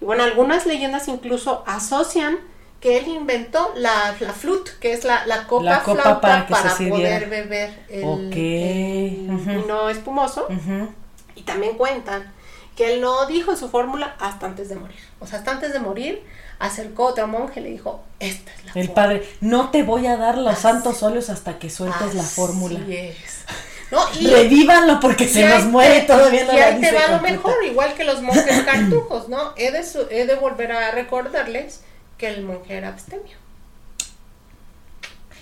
[0.00, 2.38] Y bueno, algunas leyendas incluso asocian
[2.80, 7.84] que él inventó la, la flute, que es la, la copa, flauta para, poder beber
[7.88, 10.48] el, vino espumoso.
[11.34, 12.32] Y también cuentan
[12.76, 14.98] que él no dijo su fórmula hasta antes de morir.
[15.20, 16.22] O sea, hasta antes de morir,
[16.58, 20.16] acercó otro monje y le dijo, esta es la El padre, no te voy a
[20.16, 22.80] dar los santos óleos hasta que sueltes la fórmula.
[22.88, 23.44] Es.
[24.20, 28.22] Revívanlo porque se nos muere todavía Y ahí te va lo mejor, igual que los
[28.22, 29.52] monjes cartujos, ¿no?
[29.56, 31.80] He de, he de volver a recordarles
[32.18, 33.43] que el monje era abstemio.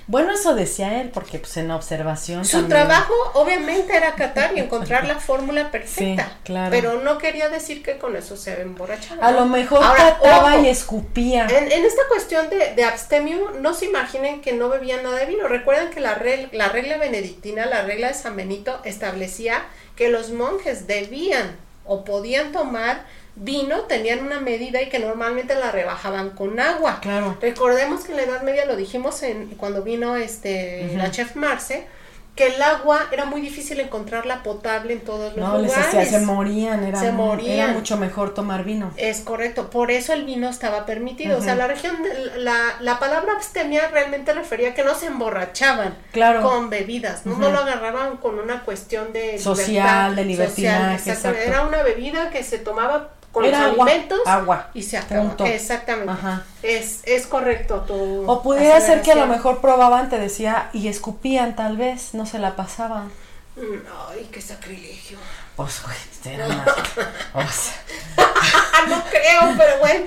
[0.06, 2.44] Bueno, eso decía él, porque pues en observación.
[2.44, 6.38] Su trabajo obviamente era catar y encontrar la fórmula perfecta.
[6.44, 6.70] claro.
[6.70, 9.26] Pero no quería decir que con eso se emborrachaba.
[9.26, 11.46] A lo mejor cataba y escupía.
[11.46, 15.48] En, esta cuestión de, abstemio, no se imaginen que no bebían nada de vino.
[15.48, 16.20] Recuerden que la,
[16.52, 19.64] la regla benedictina, la regla de San Benito, establecía
[19.96, 25.70] que los monjes debían o podían tomar vino tenían una medida y que normalmente la
[25.70, 26.98] rebajaban con agua.
[27.00, 27.36] Claro.
[27.40, 31.86] Recordemos que en la Edad Media lo dijimos en cuando vino este la chef Marce
[32.34, 35.92] que el agua era muy difícil encontrarla potable en todos los lugares.
[35.92, 37.58] No, les se morían, era, se morían.
[37.58, 38.90] era mucho mejor tomar vino.
[38.96, 41.36] Es correcto, por eso el vino estaba permitido.
[41.36, 41.94] O sea, la región,
[42.38, 45.94] la, la palabra abstemia realmente refería a que no se emborrachaban
[46.40, 47.36] con bebidas, ¿no?
[47.36, 50.98] no lo agarraban con una cuestión de social, de libertad.
[51.36, 55.34] Era una bebida que se tomaba con los alimentos agua, y se acabó.
[55.44, 56.12] Exactamente.
[56.62, 60.88] Es, es correcto tu O pudiera ser que a lo mejor probaban, te decía, y
[60.88, 63.10] escupían tal vez, no se la pasaban.
[63.56, 65.18] Mm, ay, qué sacrilegio.
[65.56, 66.54] Pues, güey, era no.
[68.88, 70.06] no creo, pero bueno.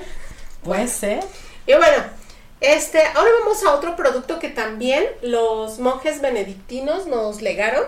[0.62, 1.22] Puede ser.
[1.66, 2.04] Y bueno,
[2.60, 7.84] este, ahora vamos a otro producto que también los monjes benedictinos nos legaron,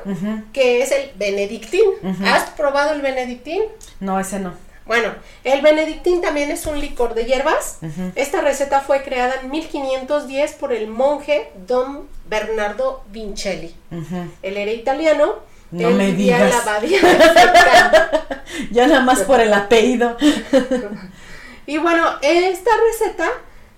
[0.53, 1.85] que es el benedictín.
[2.25, 3.63] ¿Has probado el benedictín?
[4.01, 4.53] No, ese no.
[4.89, 5.15] Bueno,
[5.45, 7.79] el benedictín también es un licor de hierbas.
[8.17, 13.75] Esta receta fue creada en 1510 por el monje Don Bernardo Vincelli.
[14.43, 15.35] Él era italiano.
[15.71, 16.65] No me digas.
[18.71, 20.17] ya nada más por el apellido.
[21.67, 23.31] y bueno, esta receta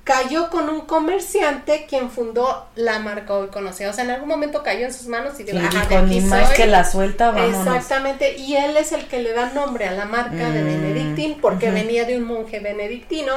[0.05, 3.91] cayó con un comerciante quien fundó la marca hoy conocida.
[3.91, 5.59] O sea, en algún momento cayó en sus manos y dijo,
[6.07, 7.67] ni más que la suelta, vámonos.
[7.67, 11.39] Exactamente, y él es el que le da nombre a la marca de mm, Benedictín
[11.41, 13.33] porque venía de un monje benedictino.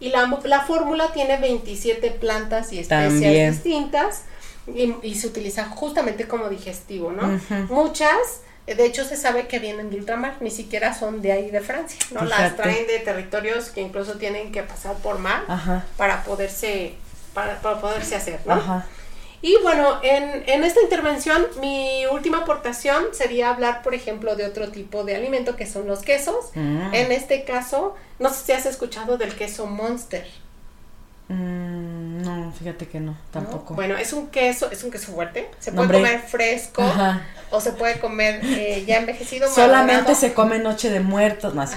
[0.00, 4.24] Y la, la fórmula tiene 27 plantas y especias distintas
[4.66, 7.40] y, se utiliza justamente como digestivo, ¿no?
[7.68, 11.60] Muchas de hecho, se sabe que vienen de ultramar, ni siquiera son de ahí de
[11.60, 12.24] Francia, ¿no?
[12.24, 15.42] Las traen de territorios que incluso tienen que pasar por mar
[15.96, 16.94] para poderse
[17.34, 18.84] para, poderse hacer, ¿no?
[19.44, 24.70] Y bueno, en, en, esta intervención mi última aportación sería hablar, por ejemplo, de otro
[24.70, 26.52] tipo de alimento que son los quesos.
[26.54, 26.94] Mm.
[26.94, 30.28] En este caso, no sé si has escuchado del queso Monster.
[31.32, 33.74] Mm, no, fíjate que no, tampoco.
[33.74, 35.50] Bueno, es un queso, es un queso fuerte.
[35.58, 36.84] Se puede comer fresco
[37.50, 39.50] o se puede comer eh, ya envejecido.
[39.50, 41.72] Solamente se come Noche de Muertos, más.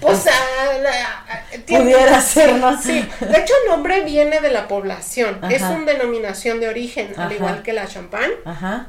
[0.00, 2.80] Pues ah, pudiera ser, ¿no?
[2.80, 3.04] Sí.
[3.20, 5.40] De hecho, el nombre viene de la población.
[5.50, 8.30] Es una denominación de origen, al igual que la champán.
[8.44, 8.86] Ajá.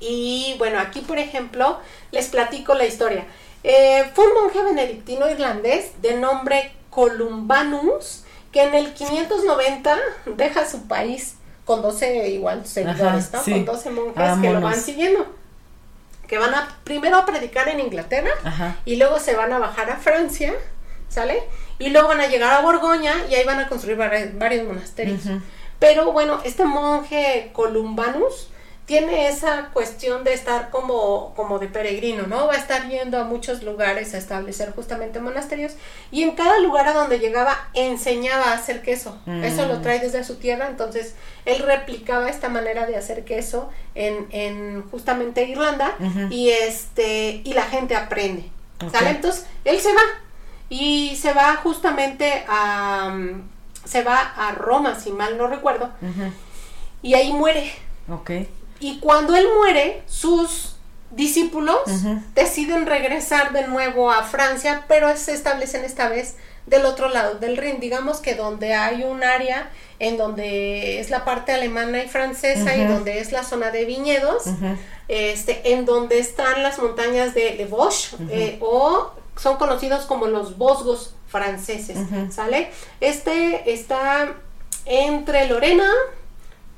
[0.00, 1.80] Y bueno, aquí por ejemplo
[2.12, 3.24] les platico la historia.
[3.64, 9.98] Eh, fue un monje benedictino irlandés de nombre Columbanus que en el 590
[10.36, 11.34] deja su país
[11.64, 13.42] con 12 igual seguidores, ¿no?
[13.42, 15.26] Con 12 monjes que lo van siguiendo.
[16.26, 18.30] Que van a primero a predicar en Inglaterra
[18.84, 20.54] y luego se van a bajar a Francia,
[21.08, 21.42] ¿sale?
[21.78, 25.20] Y luego van a llegar a Borgoña y ahí van a construir varios, monasterios.
[25.78, 28.48] Pero bueno, este monje Columbanus
[28.88, 32.46] tiene esa cuestión de estar como, como de peregrino, ¿no?
[32.46, 35.74] Va a estar yendo a muchos lugares a establecer justamente monasterios
[36.10, 39.18] y en cada lugar a donde llegaba enseñaba a hacer queso.
[39.42, 39.82] Eso lo mm.
[39.82, 45.44] trae desde su tierra, entonces él replicaba esta manera de hacer queso en, en justamente
[45.44, 45.94] Irlanda
[46.30, 48.50] y este y la gente aprende.
[48.90, 49.10] ¿Sale?
[49.10, 50.00] Entonces él se va
[50.70, 53.14] y se va justamente a
[53.84, 55.90] se va a Roma, si mal no recuerdo,
[57.02, 57.70] y ahí muere.
[58.08, 58.48] Okay.
[58.80, 60.76] Y cuando él muere, sus
[61.10, 61.80] discípulos
[62.34, 67.56] deciden regresar de nuevo a Francia, pero se establecen esta vez del otro lado del
[67.56, 67.80] Rin.
[67.80, 72.84] Digamos que donde hay un área en donde es la parte alemana y francesa y
[72.84, 74.44] donde es la zona de viñedos,
[75.08, 80.58] este, en donde están las montañas de, de Vosges eh, o son conocidos como los
[80.58, 81.98] Bosgos franceses,
[82.30, 82.70] ¿sale?
[83.00, 84.34] Este está
[84.84, 85.90] entre Lorena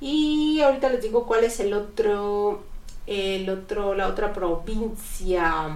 [0.01, 2.63] y ahorita les digo cuál es el otro,
[3.07, 5.69] el otro, la otra provincia.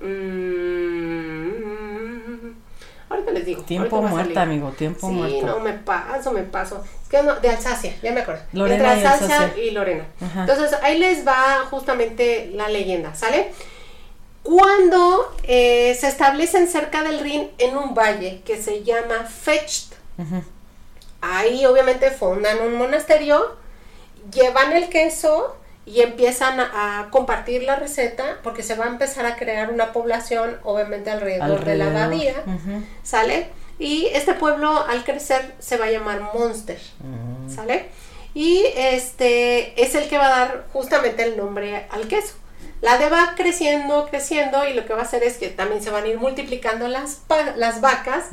[0.00, 0.56] Mm,
[3.10, 3.62] ahorita les digo.
[3.62, 5.38] Tiempo muerto, amigo, tiempo muerto.
[5.38, 6.82] Sí, no, me paso, me paso.
[7.02, 8.42] Es que no, de Alsacia, ya me acuerdo.
[8.52, 10.06] Lorena Entre Alsacia y, Lorena.
[10.20, 13.52] Entonces, ahí les va justamente la leyenda, ¿sale?
[14.42, 19.94] Cuando eh, se establecen cerca del Rin en un valle que se llama Fecht,
[21.34, 23.56] ahí obviamente fundan un monasterio,
[24.32, 29.36] llevan el queso y empiezan a, compartir la receta porque se va a empezar a
[29.36, 32.34] crear una población obviamente alrededor, de la abadía,
[33.02, 33.48] ¿sale?
[33.78, 37.54] Y este pueblo al crecer se va a llamar Monster, mm.
[37.54, 37.88] ¿sale?
[38.34, 42.34] Y este es el que va a dar justamente el nombre al queso.
[42.82, 45.90] La de va creciendo, creciendo y lo que va a hacer es que también se
[45.90, 47.22] van a ir multiplicando las,
[47.56, 48.26] las vacas.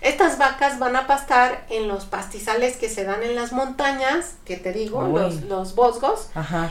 [0.00, 4.56] Estas vacas van a pastar en los pastizales que se dan en las montañas, que
[4.56, 6.28] te digo, los, los, bosgos,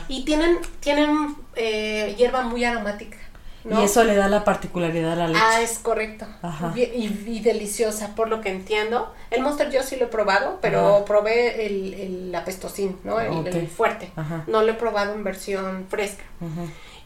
[0.08, 3.16] y tienen, tienen eh, hierba muy aromática.
[3.64, 5.40] Y eso le da la particularidad a la leche.
[5.42, 6.26] Ah, es correcto.
[6.74, 9.12] Y, deliciosa, por lo que entiendo.
[9.30, 13.20] El Monster yo sí lo he probado, pero probé el, el apestocín, ¿no?
[13.20, 14.12] El, fuerte.
[14.46, 16.24] No lo he probado en versión fresca.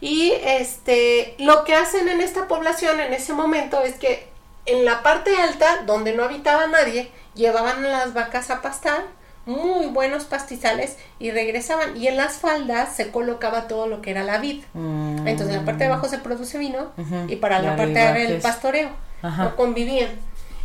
[0.01, 4.29] Y este, lo que hacen en esta población en ese momento es que
[4.67, 9.05] en la parte alta, donde no habitaba nadie, llevaban las vacas a pastar,
[9.47, 11.97] muy buenos pastizales, y regresaban.
[11.97, 14.63] Y en las faldas se colocaba todo lo que era la vid.
[14.75, 15.27] Mm.
[15.27, 16.93] Entonces en la parte de abajo se produce vino
[17.29, 18.91] y para la, parte de arriba el pastoreo.
[19.23, 20.11] No convivían.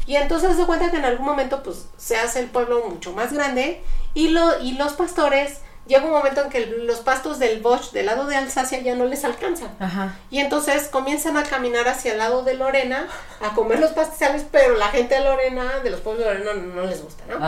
[0.06, 3.32] Y entonces se cuenta que en algún momento pues se hace el pueblo mucho más
[3.32, 3.82] grande
[4.16, 5.60] y, lo, y los pastores
[5.90, 9.06] llega un momento en que los pastos del Bosch del lado de Alsacia ya no
[9.06, 9.70] les alcanzan.
[10.30, 13.08] Y entonces comienzan a caminar hacia el lado de Lorena
[13.42, 16.84] a comer los pastizales, pero la gente de Lorena, de los pueblos de Lorena, no,
[16.84, 17.40] les gusta, ¿no?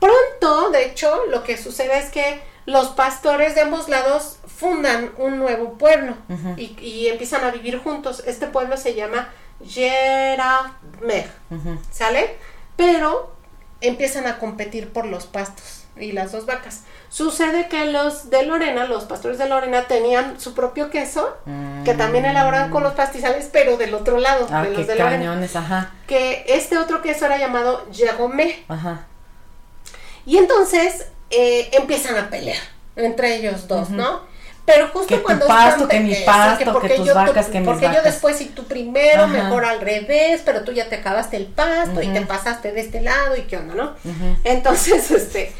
[0.00, 5.38] Pronto, de hecho, lo que sucede es que los pastores de ambos lados fundan un
[5.38, 6.14] nuevo pueblo
[6.56, 8.22] y, empiezan a vivir juntos.
[8.26, 9.28] Este pueblo se llama
[9.62, 11.30] Geramer,
[11.90, 12.36] ¿sale?
[12.76, 13.36] Pero
[13.82, 16.82] empiezan a competir por los pastos y las dos vacas.
[17.08, 21.36] Sucede que los de Lorena, los pastores de Lorena, tenían su propio queso,
[21.84, 25.48] que también elaboraban con los pastizales, pero del otro lado, ah, de los de Lorena.
[25.54, 25.92] Ajá.
[26.06, 28.64] Que este otro queso era llamado Jérôme.
[28.68, 29.06] Ajá.
[30.24, 32.58] Y entonces eh, empiezan a pelear
[32.96, 34.32] entre ellos dos, ¿no?
[34.64, 37.90] Pero justo que cuando tu pasto, que mi pasto, que, tus vacas, que mis Porque
[37.92, 42.00] yo después, si tú primero, mejor al revés, pero tú ya te acabaste el pasto
[42.00, 43.94] y te pasaste de este lado y qué onda, ¿no?
[44.44, 45.52] Entonces, este,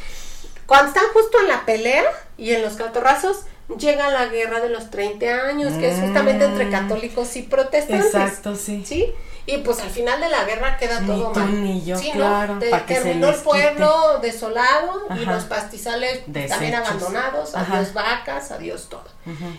[0.72, 2.02] cuando están justo en la pelea
[2.38, 3.42] y en los catorrazos,
[3.78, 6.70] llega la guerra de los 30 años, que es justamente entre mm.
[6.70, 8.06] católicos y protestantes.
[8.06, 8.82] Exacto, sí.
[8.86, 9.12] ¿Sí?
[9.44, 11.62] Y pues al final de la guerra queda todo mal.
[11.62, 18.50] Ni yo, sí, claro, terminó el pueblo desolado y los pastizales también abandonados, adiós vacas,
[18.50, 19.04] adiós todo.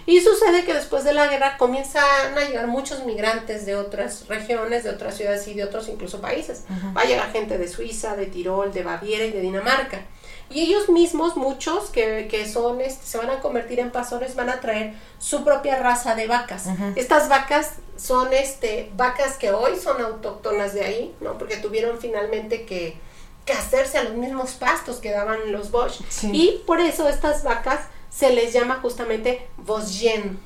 [0.07, 4.83] Y sucede que después de la guerra comienzan a llegar muchos migrantes de otras regiones,
[4.83, 6.63] de otras ciudades y de otros incluso países.
[6.97, 9.99] Va a llegar gente de Suiza, de Tirol, de Baviera y de Dinamarca.
[10.53, 14.49] Y ellos mismos, muchos que, que son, este, se van a convertir en pastores, van
[14.49, 16.67] a traer su propia raza de vacas.
[16.95, 21.37] Estas vacas son este, vacas que hoy son autóctonas de ahí, ¿no?
[21.37, 22.97] Porque tuvieron finalmente que,
[23.45, 26.01] que hacerse a los mismos pastos que daban los Bosch.
[26.23, 27.79] Y por eso estas vacas
[28.11, 30.39] se les llama justamente Vosgien,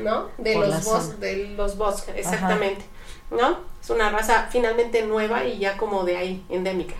[0.00, 0.30] ¿no?
[0.38, 2.84] De los, bos, de los Bosch, exactamente,
[3.30, 3.58] ¿no?
[3.82, 6.94] Es una raza finalmente nueva y ya como de ahí, endémica.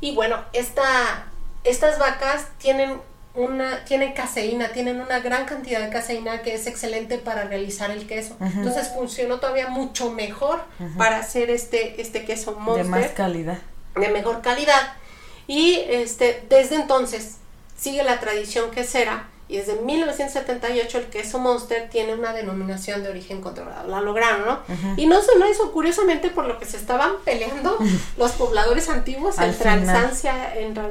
[0.00, 1.26] Y bueno, esta
[1.64, 3.00] estas vacas tienen
[3.34, 8.06] una, tienen caseína, tienen una gran cantidad de caseína que es excelente para realizar el
[8.06, 8.36] queso.
[8.40, 10.62] Entonces funcionó todavía mucho mejor
[10.96, 12.84] para hacer este, este queso monster.
[12.84, 13.58] De más calidad.
[13.96, 14.94] De mejor calidad.
[15.46, 17.38] Y este, desde entonces
[17.76, 23.42] sigue la tradición quesera y desde 1978 el queso Monster tiene una denominación de origen
[23.42, 23.88] controlado.
[23.88, 24.58] La lograron, ¿no?
[24.96, 27.76] Y no solo eso, curiosamente por lo que se estaban peleando
[28.16, 30.84] los pobladores antiguos entre Alsacia, entre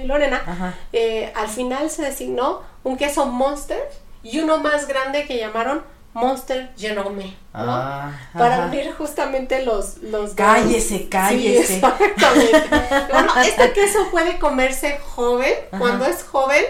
[0.00, 3.80] y Lorena, eh, al final se designó un queso Monster
[4.22, 5.82] y uno más grande que llamaron
[6.14, 7.70] Monster Genome, ¿no?
[7.70, 9.98] Ah, Para unir justamente los...
[9.98, 11.74] los cállese, cállese.
[11.76, 12.64] exactamente.
[13.12, 16.64] bueno, este queso puede comerse joven, cuando es joven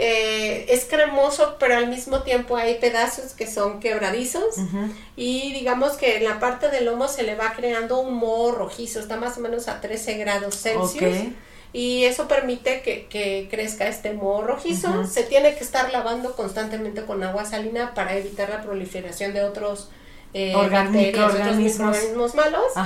[0.00, 4.54] Eh, es cremoso, pero al mismo tiempo hay pedazos que son quebradizos.
[5.16, 9.00] Y digamos que en la parte del lomo se le va creando un moho rojizo,
[9.00, 11.32] está más o menos a 13 grados Celsius.
[11.72, 15.04] Y eso permite que, crezca este moho rojizo.
[15.04, 19.90] Se tiene que estar lavando constantemente con agua salina para evitar la proliferación de otros
[20.34, 20.54] eh,
[20.90, 22.76] microorganismos malos.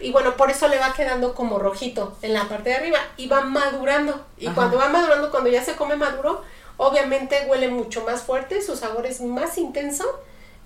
[0.00, 3.28] Y bueno, por eso le va quedando como rojito en la parte de arriba y
[3.28, 4.24] va madurando.
[4.38, 6.42] Y cuando va madurando, cuando ya se come maduro,
[6.76, 10.04] obviamente huele mucho más fuerte, su sabor es más intenso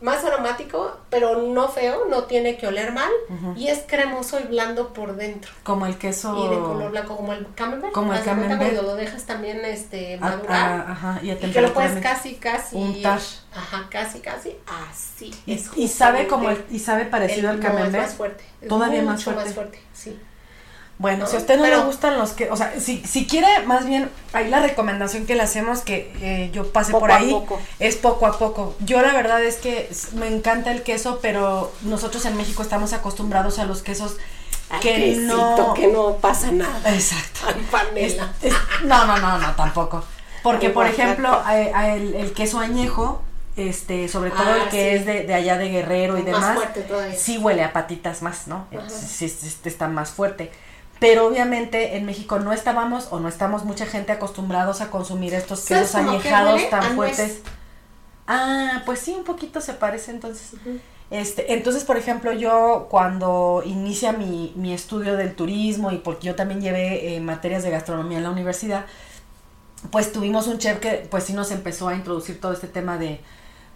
[0.00, 3.10] más aromático, pero no feo, no tiene que oler mal
[3.56, 5.50] y es cremoso y blando por dentro.
[5.62, 7.92] Como el queso y de color blanco como el camembert.
[7.92, 8.60] Como el camembert.
[8.60, 10.90] Cuando lo dejas también este madurar.
[10.90, 13.20] ajá, y, que lo puedes casi casi untar.
[13.54, 15.34] Ajá, casi casi así.
[15.46, 17.94] y, sabe como el, y sabe parecido al camembert.
[17.94, 18.44] es más fuerte.
[18.68, 19.44] Todavía más fuerte.
[19.44, 20.18] más fuerte, sí.
[20.98, 23.84] Bueno, si a usted no le gustan los que, o sea, si, si quiere, más
[23.84, 27.36] bien, ahí la recomendación que le hacemos, que eh, yo pase por ahí,
[27.78, 28.74] es poco a poco.
[28.80, 33.58] Yo la verdad es que me encanta el queso, pero nosotros en México estamos acostumbrados
[33.58, 34.16] a los quesos
[34.80, 35.74] que no...
[35.74, 36.94] que no pasa nada.
[36.94, 37.40] Exacto.
[37.70, 38.32] panela.
[38.84, 40.02] no, no, no, no, tampoco.
[40.42, 43.20] Porque, por ejemplo, el, queso añejo,
[43.56, 46.58] este, sobre todo el ah, que es de, allá de Guerrero y demás,
[47.16, 48.66] sí huele a patitas más, ¿no?
[48.88, 49.30] Sí,
[49.64, 50.52] está más fuerte.
[50.98, 55.64] Pero obviamente en México no estábamos o no estamos mucha gente acostumbrados a consumir estos
[55.64, 57.42] quesos añejados tan fuertes.
[58.26, 60.52] Ah, pues sí, un poquito se parece entonces.
[61.10, 66.34] Este, entonces, por ejemplo, yo cuando inicia mi, mi estudio del turismo y porque yo
[66.34, 68.86] también llevé eh, materias de gastronomía en la universidad,
[69.92, 73.20] pues tuvimos un chef que pues sí nos empezó a introducir todo este tema de,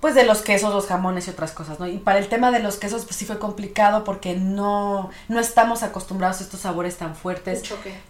[0.01, 1.87] pues de los quesos, los jamones y otras cosas, ¿no?
[1.87, 5.83] Y para el tema de los quesos, pues sí fue complicado porque no, no estamos
[5.83, 7.63] acostumbrados a estos sabores tan fuertes.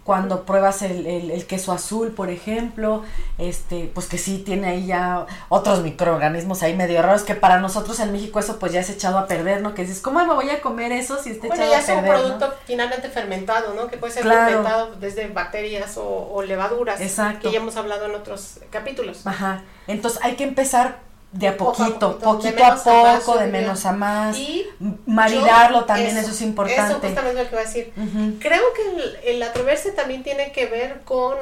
[0.05, 3.03] Cuando pruebas el, el, queso azul, por ejemplo,
[3.37, 7.99] este, pues que sí tiene ahí ya otros microorganismos ahí medio raros, que para nosotros
[7.99, 9.73] en México eso pues ya es echado a perder, ¿no?
[9.73, 11.85] Que dices, ¿cómo me voy a comer eso si está echado a perder?
[11.85, 13.87] Bueno, ya es un producto finalmente fermentado, ¿no?
[13.87, 17.01] Que puede ser fermentado desde bacterias o, levaduras.
[17.01, 17.49] Exacto.
[17.49, 19.27] Que ya hemos hablado en otros capítulos.
[19.27, 19.63] Ajá.
[19.87, 24.37] Entonces hay que empezar de a poquito, poquito, a, poco, de menos a más.
[24.37, 24.67] Y
[25.05, 26.81] maridarlo también, eso, es importante.
[26.81, 27.93] Eso justamente lo que voy a decir.
[28.39, 31.37] Creo que el, atreverse también tiene que ver con,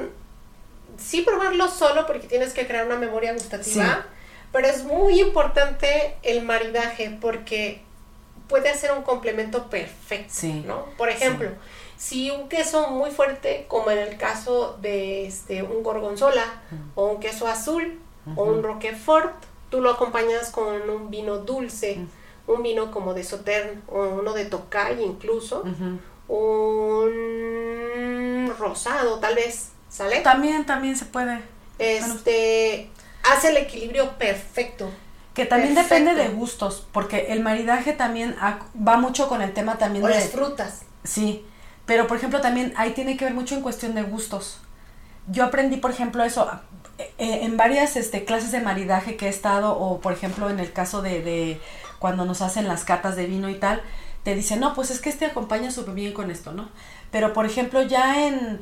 [0.97, 4.05] sí probarlo solo porque tienes que crear una memoria gustativa,
[4.51, 7.81] pero es muy importante el maridaje porque
[8.47, 10.85] puede ser un complemento perfecto, ¿no?
[10.97, 11.49] Por ejemplo,
[11.97, 16.45] si un queso muy fuerte, como en el caso de este, un gorgonzola,
[16.93, 17.99] o un queso azul,
[18.35, 21.99] o un roquefort, tú lo acompañas con un vino dulce,
[22.47, 25.63] un vino como de Sauternes o uno de Tocay incluso,
[26.27, 27.09] un
[28.57, 30.21] rosado tal vez, ¿sale?
[30.21, 31.41] También, también se puede.
[31.77, 32.89] Este,
[33.31, 34.89] hace el equilibrio perfecto.
[35.33, 38.35] Que también depende de gustos, porque el maridaje también
[38.75, 40.11] va mucho con el tema también de...
[40.11, 40.81] las frutas.
[41.03, 41.45] Sí,
[41.85, 44.59] pero por ejemplo también ahí tiene que ver mucho en cuestión de gustos.
[45.27, 46.49] Yo aprendí, por ejemplo, eso,
[47.17, 51.01] en varias este, clases de maridaje que he estado, o por ejemplo en el caso
[51.01, 51.61] de, de
[51.99, 53.81] cuando nos hacen las catas de vino y tal,
[54.23, 56.69] te dicen, no, pues es que este acompaña súper bien con esto, ¿no?
[57.11, 58.59] Pero por ejemplo ya en,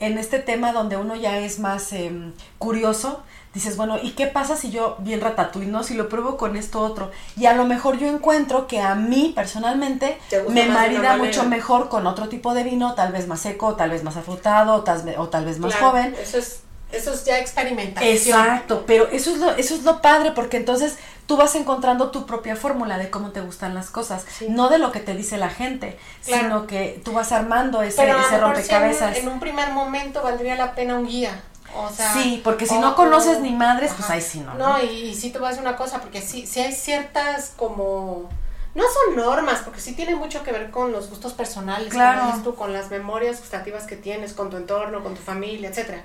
[0.00, 3.22] en este tema donde uno ya es más em, curioso,
[3.54, 5.82] dices, bueno, ¿y qué pasa si yo bien ratatouille, no?
[5.82, 7.10] Si lo pruebo con esto otro.
[7.36, 10.18] Y a lo mejor yo encuentro que a mí personalmente
[10.50, 14.04] me marida mucho mejor con otro tipo de vino, tal vez más seco, tal vez
[14.04, 16.14] más afrutado, tal, o tal vez más joven.
[16.20, 16.62] Eso es
[16.92, 18.14] eso es ya experimentación.
[18.14, 22.24] Exacto, pero eso es lo, eso es lo padre, porque entonces tú vas encontrando tu
[22.24, 25.50] propia fórmula de cómo te gustan las cosas, no de lo que te dice la
[25.50, 29.18] gente, sino que tú vas armando ese, ese rompecabezas.
[29.18, 31.42] en, un primer momento valdría la pena un guía.
[31.76, 34.54] O sea, sí, porque si no conoces ni madres, pues ahí sí no.
[34.54, 38.30] No, y, sí te voy a decir una cosa, porque sí, sí hay ciertas como
[38.74, 42.40] no son normas, porque sí tiene mucho que ver con los gustos personales, claro.
[42.42, 46.02] tú, con las memorias gustativas que tienes, con tu entorno, con tu familia, etcétera.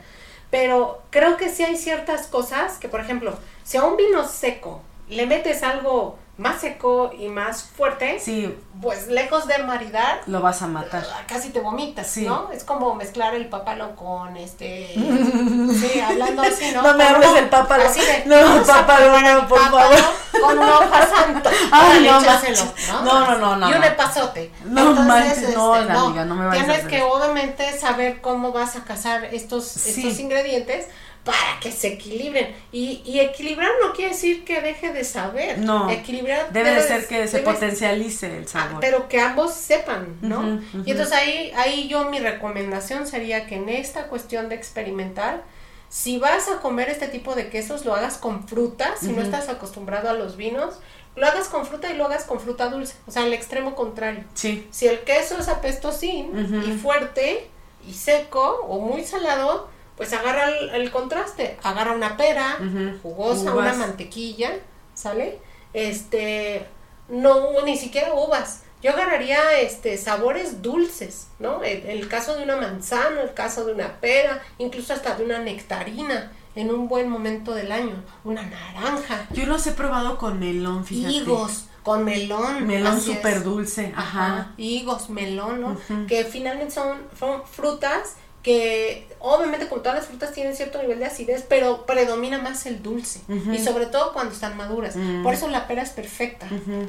[0.54, 3.34] Pero creo que sí hay ciertas cosas que, por ejemplo,
[3.64, 8.58] si a un vino seco le metes algo más seco y más fuerte, sí.
[8.82, 11.06] pues lejos de maridar, lo vas a matar.
[11.28, 12.52] Casi te vomitas, ¿no?
[12.52, 14.94] Es como mezclar el papalo con este.
[14.96, 16.82] sí, hablando así, ¿no?
[16.82, 17.84] No me hables del papalo.
[17.84, 19.96] Así de, no, el papalo, no, por favor.
[20.32, 21.52] Con una hoja santa.
[21.72, 23.04] Ay, no, ¿no?
[23.04, 23.70] no, no, no, no.
[23.70, 24.52] Y un epazote.
[24.66, 28.84] No, Entonces, no, este, amiga, no me vayas Tienes que, obviamente, saber cómo vas a
[28.84, 30.88] cazar estos, estos ingredientes
[31.24, 32.54] para que se equilibren.
[32.72, 35.60] Y, y, equilibrar no quiere decir que deje de saber.
[35.60, 35.90] No.
[35.90, 38.82] Equilibrar debe, de ser que se potencialice el sabor.
[38.82, 40.62] pero que ambos sepan, ¿no?
[40.86, 45.44] Y entonces ahí, ahí yo mi recomendación sería que en esta cuestión de experimentar,
[45.88, 49.48] si vas a comer este tipo de quesos, lo hagas con fruta, si no estás
[49.48, 50.80] acostumbrado a los vinos,
[51.16, 54.24] lo hagas con fruta y lo hagas con fruta dulce, o sea, el extremo contrario.
[54.34, 54.68] Sí.
[54.72, 57.48] Si el queso es apestosín y fuerte
[57.88, 62.58] y seco o muy salado, pues agarra el, contraste, agarra una pera
[63.02, 64.52] jugosa, una mantequilla,
[64.94, 65.40] ¿sale?
[65.74, 66.66] Este,
[67.10, 68.62] no, ni siquiera uvas.
[68.82, 71.64] Yo agarraría este sabores dulces, ¿no?
[71.64, 75.40] El, el caso de una manzana, el caso de una pera, incluso hasta de una
[75.40, 79.28] nectarina en un buen momento del año, una naranja.
[79.32, 81.14] Yo los he probado con melón, fíjate.
[81.14, 82.68] Higos, con melón.
[82.68, 84.54] Melón súper dulce, ajá.
[84.58, 85.78] Higos, melón, ¿no?
[86.08, 91.06] Que finalmente son, son frutas que obviamente con todas las frutas tienen cierto nivel de
[91.06, 93.22] acidez, pero predomina más el dulce.
[93.52, 94.96] Y sobre todo cuando están maduras.
[95.24, 96.48] Por eso la pera es perfecta.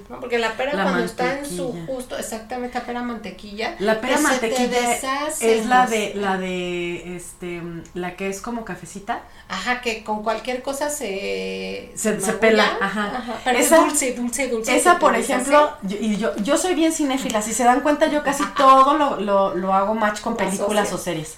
[0.08, 0.20] ¿no?
[0.20, 3.76] Porque la pera cuando está en su justo, exactamente la pera mantequilla.
[3.78, 4.96] La pera mantequilla
[5.40, 7.62] es la de, la de, este,
[7.94, 9.22] la que es como cafecita.
[9.48, 11.92] Ajá, que con cualquier cosa se...
[11.94, 13.38] Se, pela, ajá.
[13.44, 14.76] Pero esa, es dulce, dulce, dulce.
[14.76, 18.42] Esa, por ejemplo, y yo, yo soy bien cinéfila, si se dan cuenta yo casi
[18.56, 21.36] todo lo, lo, lo hago match con películas o series.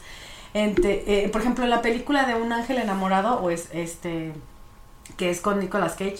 [0.57, 4.33] Eh, por ejemplo, en la película de Un ángel enamorado, o es este,
[5.17, 6.19] que es con Nicolas Cage,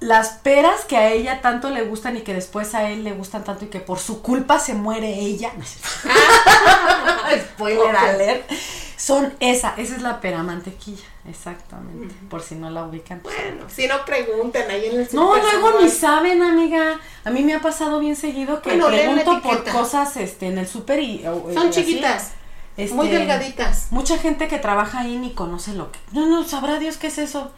[0.00, 3.44] las peras que a ella tanto le gustan y que después a él le gustan
[3.44, 5.52] tanto y que por su culpa se muere ella.
[7.54, 8.50] Spoiler alert.
[8.96, 12.14] Son esa, esa es la pera mantequilla, exactamente.
[12.28, 13.22] Por si no la ubican.
[13.22, 17.00] Bueno, si no pregunten ahí en el No, luego ni saben, amiga.
[17.24, 21.00] A mí me ha pasado bien seguido que pregunto por cosas este en el súper
[21.00, 21.22] y
[21.54, 22.32] son chiquitas.
[22.80, 23.88] Este, Muy delgaditas.
[23.90, 25.98] Mucha gente que trabaja ahí ni conoce lo que.
[26.12, 27.52] No, no, sabrá Dios qué es eso.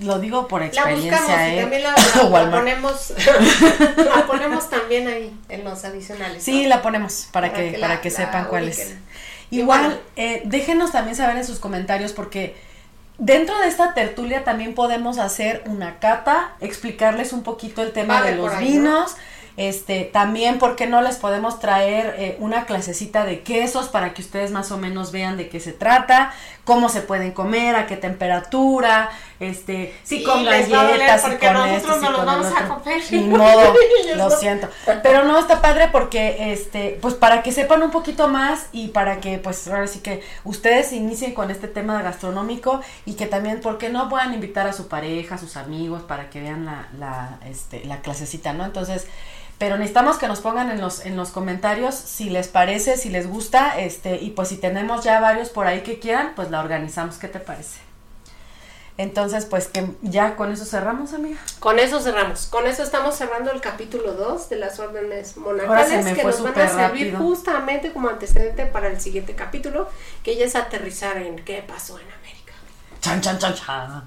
[0.00, 1.12] Lo digo por experiencia.
[1.12, 1.60] La buscamos y ¿eh?
[1.60, 3.12] también la, ponemos.
[3.96, 6.42] la ponemos también ahí en los adicionales.
[6.42, 8.96] Sí, la ponemos para, que, para que sepan cuál es.
[9.50, 12.56] Igual, eh, déjenos también saber en sus comentarios porque
[13.18, 18.34] dentro de esta tertulia también podemos hacer una cata, explicarles un poquito el tema de
[18.34, 19.14] los vinos.
[19.58, 24.22] Este, también, ¿por qué no les podemos traer eh, una clasecita de quesos para que
[24.22, 26.32] ustedes más o menos vean de qué se trata,
[26.62, 32.06] cómo se pueden comer, a qué temperatura, este, si con galletas, si con esto, si
[32.06, 33.02] con vamos a comer.
[33.10, 33.74] Ni modo,
[34.14, 34.68] lo siento.
[35.02, 39.18] Pero no está padre porque, este, pues para que sepan un poquito más y para
[39.18, 43.76] que, pues ahora sí que ustedes inicien con este tema gastronómico y que también, ¿por
[43.76, 47.38] qué no puedan invitar a su pareja, a sus amigos para que vean la, la,
[47.50, 48.64] este, la clasecita, ¿no?
[48.64, 49.08] Entonces,
[49.58, 53.26] pero necesitamos que nos pongan en los, en los comentarios si les parece, si les
[53.26, 57.16] gusta, este, y pues si tenemos ya varios por ahí que quieran, pues la organizamos,
[57.18, 57.80] ¿qué te parece?
[58.98, 61.38] Entonces, pues que ya con eso cerramos, amiga.
[61.60, 62.46] Con eso cerramos.
[62.46, 66.68] Con eso estamos cerrando el capítulo 2 de las órdenes monacales que nos van a
[66.68, 69.88] servir justamente como antecedente para el siguiente capítulo,
[70.24, 72.54] que ya es aterrizar en qué pasó en América.
[73.00, 74.04] Chan, chan, chan, chan.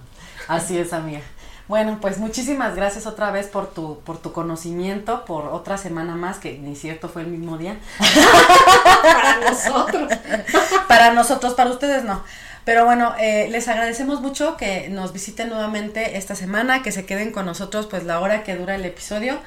[0.50, 1.22] Así es, amiga.
[1.68, 6.38] Bueno, pues muchísimas gracias otra vez por tu, por tu conocimiento, por otra semana más,
[6.38, 7.78] que ni cierto fue el mismo día.
[9.04, 10.12] para nosotros.
[10.88, 12.24] para nosotros, para ustedes no.
[12.66, 17.32] Pero bueno, eh, les agradecemos mucho que nos visiten nuevamente esta semana, que se queden
[17.32, 19.40] con nosotros pues la hora que dura el episodio.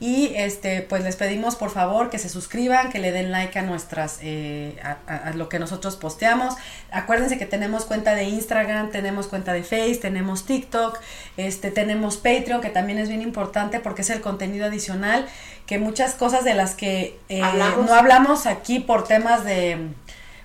[0.00, 3.62] Y este, pues les pedimos por favor que se suscriban, que le den like a
[3.62, 6.54] nuestras, eh, a, lo que nosotros posteamos.
[6.92, 10.98] Acuérdense que tenemos cuenta de Instagram, tenemos cuenta de Face, tenemos TikTok,
[11.36, 15.26] este, tenemos Patreon, que también es bien importante porque es el contenido adicional,
[15.66, 17.42] que muchas cosas de las que eh,
[17.84, 19.88] no hablamos aquí por temas de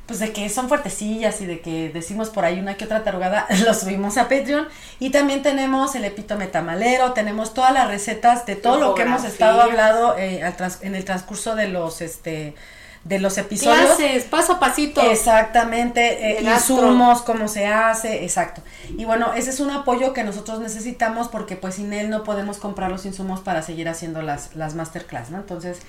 [0.05, 3.47] pues de que son fuertecillas y de que decimos por ahí una que otra tarugada,
[3.65, 4.67] lo subimos a Patreon.
[4.99, 9.23] Y también tenemos el epítome tamalero, tenemos todas las recetas de todo lo que hemos
[9.23, 10.41] estado hablando eh,
[10.81, 12.55] en el transcurso de los este
[13.03, 13.95] de los episodios.
[13.95, 15.01] Clases, paso a pasito.
[15.01, 18.61] Exactamente, eh, insumos, cómo se hace, exacto.
[18.97, 22.57] Y bueno, ese es un apoyo que nosotros necesitamos porque pues sin él no podemos
[22.57, 25.37] comprar los insumos para seguir haciendo las, las masterclass, ¿no?
[25.37, 25.79] Entonces,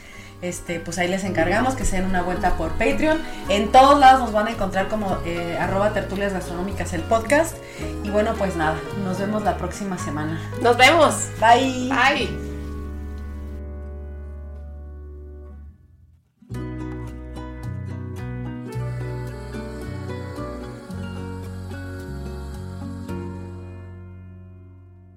[0.43, 3.21] este, pues ahí les encargamos que se den una vuelta por Patreon.
[3.49, 7.57] En todos lados nos van a encontrar como eh, arroba tertulias gastronómicas el podcast.
[8.03, 10.41] Y bueno, pues nada, nos vemos la próxima semana.
[10.61, 11.15] Nos vemos.
[11.41, 11.89] Bye.
[11.89, 12.54] Bye.